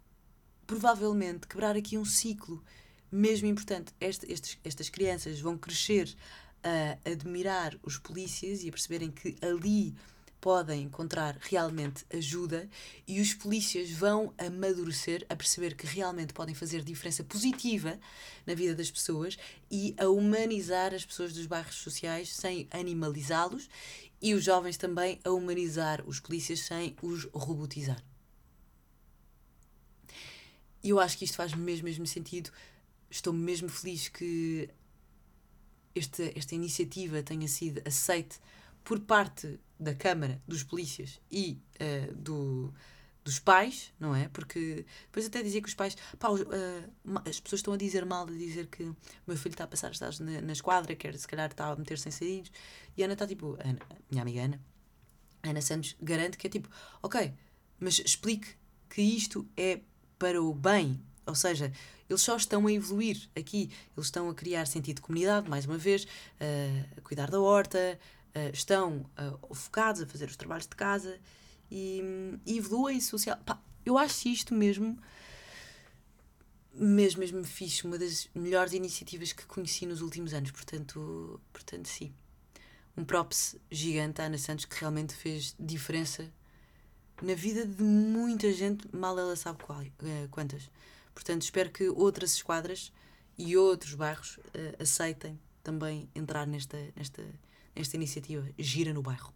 provavelmente 0.66 1.48
quebrar 1.48 1.76
aqui 1.76 1.98
um 1.98 2.06
ciclo 2.06 2.64
mesmo 3.12 3.48
importante. 3.48 3.94
Este, 4.00 4.32
estes, 4.32 4.58
estas 4.64 4.90
crianças 4.90 5.40
vão 5.42 5.58
crescer 5.58 6.16
a 6.64 6.98
admirar 7.10 7.78
os 7.84 7.98
polícias 7.98 8.64
e 8.64 8.70
a 8.70 8.72
perceberem 8.72 9.12
que 9.12 9.36
ali 9.42 9.96
podem 10.42 10.84
encontrar 10.84 11.38
realmente 11.42 12.06
ajuda 12.14 12.70
e 13.08 13.20
os 13.20 13.34
polícias 13.34 13.90
vão 13.92 14.34
amadurecer 14.38 15.26
a 15.30 15.36
perceber 15.36 15.76
que 15.76 15.86
realmente 15.86 16.34
podem 16.34 16.56
fazer 16.56 16.84
diferença 16.84 17.24
positiva 17.24 18.00
na 18.46 18.54
vida 18.54 18.74
das 18.74 18.90
pessoas 18.90 19.38
e 19.70 19.94
a 19.98 20.08
humanizar 20.08 20.94
as 20.94 21.06
pessoas 21.06 21.34
dos 21.34 21.46
bairros 21.46 21.76
sociais 21.76 22.34
sem 22.34 22.68
animalizá-los 22.72 23.70
e 24.22 24.34
os 24.34 24.44
jovens 24.44 24.78
também 24.78 25.20
a 25.24 25.30
humanizar 25.30 26.04
os 26.08 26.20
polícias 26.20 26.60
sem 26.62 26.96
os 27.02 27.26
robotizar. 27.34 28.02
E 30.82 30.90
eu 30.90 31.00
acho 31.00 31.18
que 31.18 31.26
isto 31.26 31.36
faz 31.36 31.54
mesmo, 31.54 31.86
mesmo 31.86 32.08
sentido. 32.08 32.52
Estou 33.10 33.34
mesmo 33.34 33.68
feliz 33.68 34.08
que 34.08 34.70
esta, 35.94 36.24
esta 36.36 36.56
iniciativa 36.56 37.22
tenha 37.22 37.48
sido 37.48 37.82
aceite 37.86 38.40
por 38.84 39.00
parte 39.00 39.60
da 39.80 39.94
Câmara, 39.94 40.42
dos 40.48 40.64
polícias 40.64 41.22
e 41.32 41.62
uh, 41.80 42.14
do, 42.16 42.74
dos 43.24 43.40
pais, 43.40 43.94
não 44.00 44.16
é? 44.16 44.28
Porque 44.30 44.86
depois 45.06 45.26
até 45.26 45.42
dizia 45.42 45.62
que 45.62 45.70
os 45.70 45.74
pais, 45.74 45.96
pá, 46.18 46.30
uh, 46.30 46.44
as 47.26 47.40
pessoas 47.40 47.60
estão 47.60 47.74
a 47.74 47.78
dizer 47.78 48.06
mal, 48.06 48.28
a 48.28 48.32
dizer 48.32 48.68
que 48.68 48.84
o 48.84 48.96
meu 49.28 49.38
filho 49.38 49.54
está 49.54 49.64
a 49.64 49.68
passar 49.68 49.92
os 49.92 50.00
dados 50.00 50.20
na, 50.20 50.42
na 50.42 50.54
esquadra, 50.54 50.96
quer 50.96 51.16
se 51.18 51.28
calhar 51.28 51.50
está 51.50 51.68
a 51.68 51.76
meter-se 51.76 52.10
em 52.10 52.12
saídos, 52.12 52.52
e 52.98 53.04
a 53.04 53.06
Ana 53.06 53.14
está 53.14 53.28
tipo, 53.28 53.58
Ana, 53.64 53.80
minha 54.10 54.22
amiga 54.22 54.42
Ana, 54.42 54.60
Ana 55.44 55.62
Santos 55.62 55.96
garante 56.02 56.38
que 56.38 56.48
é 56.48 56.50
tipo, 56.50 56.70
ok, 57.02 57.34
mas 57.80 58.00
explique 58.00 58.48
que 58.90 59.02
isto 59.02 59.48
é 59.56 59.82
para 60.18 60.42
o 60.42 60.54
bem, 60.54 61.02
ou 61.26 61.36
seja, 61.36 61.72
eles 62.10 62.22
só 62.22 62.36
estão 62.36 62.66
a 62.66 62.72
evoluir 62.72 63.30
aqui, 63.38 63.70
eles 63.96 64.08
estão 64.08 64.30
a 64.30 64.34
criar 64.34 64.66
sentido 64.66 64.96
de 64.96 65.02
comunidade, 65.04 65.48
mais 65.48 65.66
uma 65.66 65.78
vez, 65.78 66.04
uh, 66.04 66.98
a 66.98 67.02
cuidar 67.02 67.30
da 67.30 67.40
horta, 67.40 68.00
uh, 68.48 68.54
estão 68.54 69.06
uh, 69.18 69.56
focados 69.56 70.02
a 70.02 70.08
fazer 70.08 70.28
os 70.28 70.36
trabalhos 70.36 70.68
de 70.68 70.76
casa 70.76 71.20
e, 71.70 72.02
e 72.46 72.58
evoluem 72.58 73.00
social. 73.00 73.38
Pá, 73.46 73.62
eu 73.86 73.98
acho 73.98 74.28
isto 74.28 74.54
mesmo, 74.54 74.98
mesmo, 76.74 77.20
mesmo 77.20 77.44
fixe, 77.44 77.86
uma 77.86 77.98
das 77.98 78.30
melhores 78.34 78.74
iniciativas 78.74 79.34
que 79.34 79.46
conheci 79.46 79.86
nos 79.86 80.02
últimos 80.02 80.34
anos, 80.34 80.52
portanto, 80.52 81.40
portanto 81.52 81.88
sim. 81.88 82.14
Um 82.98 83.06
props 83.06 83.56
gigante 83.72 84.22
à 84.22 84.26
Ana 84.26 84.38
Santos 84.38 84.66
que 84.66 84.78
realmente 84.80 85.14
fez 85.14 85.56
diferença 85.58 86.30
na 87.22 87.34
vida 87.34 87.66
de 87.66 87.84
muita 87.84 88.52
gente, 88.52 88.88
mal 88.96 89.18
ela 89.18 89.36
sabe 89.36 89.64
qual, 89.64 89.84
quantas. 90.32 90.70
Portanto, 91.14 91.42
espero 91.42 91.70
que 91.70 91.90
outras 91.90 92.34
esquadras 92.34 92.92
e 93.38 93.56
outros 93.58 93.94
bairros 93.94 94.38
uh, 94.38 94.82
aceitem 94.82 95.40
também 95.64 96.10
entrar 96.16 96.48
nesta, 96.48 96.78
nesta, 96.96 97.24
nesta 97.80 97.96
iniciativa 97.96 98.46
Gira 98.58 98.94
no 98.94 99.02
Bairro. 99.02 99.34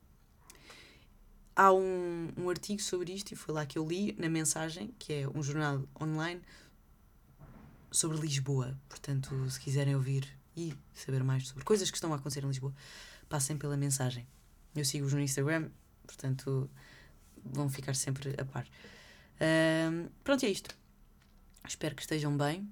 Há 1.56 1.72
um, 1.72 2.30
um 2.38 2.50
artigo 2.50 2.82
sobre 2.82 3.14
isto 3.14 3.32
e 3.32 3.36
foi 3.38 3.56
lá 3.56 3.66
que 3.66 3.78
eu 3.78 3.88
li 3.88 4.14
na 4.20 4.28
mensagem, 4.28 4.94
que 5.00 5.14
é 5.14 5.30
um 5.30 5.42
jornal 5.42 5.88
online 6.02 6.42
sobre 7.90 8.18
Lisboa. 8.18 8.78
Portanto, 8.90 9.50
se 9.50 9.60
quiserem 9.60 9.96
ouvir 9.96 10.28
e 10.58 10.74
saber 10.94 11.24
mais 11.24 11.48
sobre 11.48 11.64
coisas 11.64 11.90
que 11.90 11.96
estão 11.96 12.12
a 12.12 12.18
acontecer 12.18 12.44
em 12.44 12.48
Lisboa, 12.48 12.74
passem 13.30 13.58
pela 13.58 13.78
mensagem. 13.78 14.28
Eu 14.76 14.84
sigo-os 14.84 15.14
no 15.14 15.22
Instagram, 15.22 15.70
portanto, 16.06 16.70
vão 17.46 17.70
ficar 17.70 17.96
sempre 17.96 18.36
a 18.38 18.44
par. 18.44 18.66
Uh, 18.66 20.10
pronto, 20.22 20.46
é 20.46 20.50
isto. 20.50 20.76
Espero 21.66 21.96
que 21.96 22.02
estejam 22.02 22.36
bem 22.36 22.70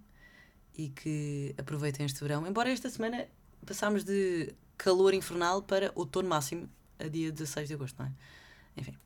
e 0.78 0.90
que 0.90 1.56
aproveitem 1.58 2.06
este 2.06 2.20
verão. 2.20 2.46
Embora 2.46 2.70
esta 2.70 2.90
semana 2.90 3.26
passámos 3.66 4.04
de 4.04 4.54
calor 4.82 5.13
infernal 5.13 5.62
para 5.62 5.91
outono 5.94 6.28
máximo, 6.28 6.67
a 6.98 7.08
dia 7.08 7.32
16 7.32 7.67
de 7.67 7.76
agosto, 7.76 8.00
não 8.00 8.08
é? 8.08 8.13
Enfim. 8.76 8.98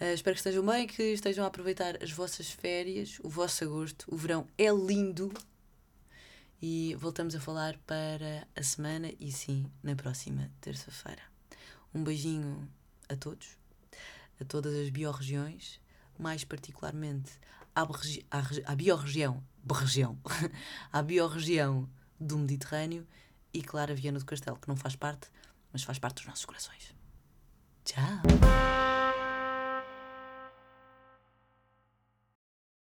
Uh, 0.00 0.12
espero 0.12 0.34
que 0.34 0.40
estejam 0.40 0.66
bem, 0.66 0.88
que 0.88 1.02
estejam 1.04 1.44
a 1.44 1.46
aproveitar 1.46 2.02
as 2.02 2.10
vossas 2.10 2.50
férias, 2.50 3.20
o 3.22 3.28
vosso 3.28 3.62
agosto. 3.62 4.12
O 4.12 4.16
verão 4.16 4.44
é 4.58 4.68
lindo. 4.72 5.32
E 6.60 6.96
voltamos 6.98 7.36
a 7.36 7.40
falar 7.40 7.78
para 7.86 8.48
a 8.56 8.62
semana 8.64 9.12
e 9.20 9.30
sim, 9.30 9.70
na 9.84 9.94
próxima 9.94 10.50
terça-feira. 10.60 11.22
Um 11.94 12.02
beijinho 12.02 12.68
a 13.08 13.14
todos, 13.14 13.56
a 14.40 14.44
todas 14.44 14.74
as 14.74 14.90
biorregiões, 14.90 15.78
mais 16.18 16.42
particularmente 16.42 17.30
à, 17.72 17.82
à, 17.82 18.72
à 18.72 18.74
biorregião, 18.74 19.40
região, 19.70 20.18
à 20.90 21.00
biorregião 21.02 21.88
do 22.18 22.36
Mediterrâneo 22.36 23.06
e 23.54 23.62
Clara 23.62 23.94
Viana 23.94 24.18
do 24.18 24.24
Castelo, 24.24 24.58
que 24.58 24.68
não 24.68 24.76
faz 24.76 24.96
parte, 24.96 25.28
mas 25.72 25.84
faz 25.84 25.98
parte 25.98 26.16
dos 26.16 26.26
nossos 26.26 26.44
corações. 26.44 26.94
Tchau! 27.84 28.83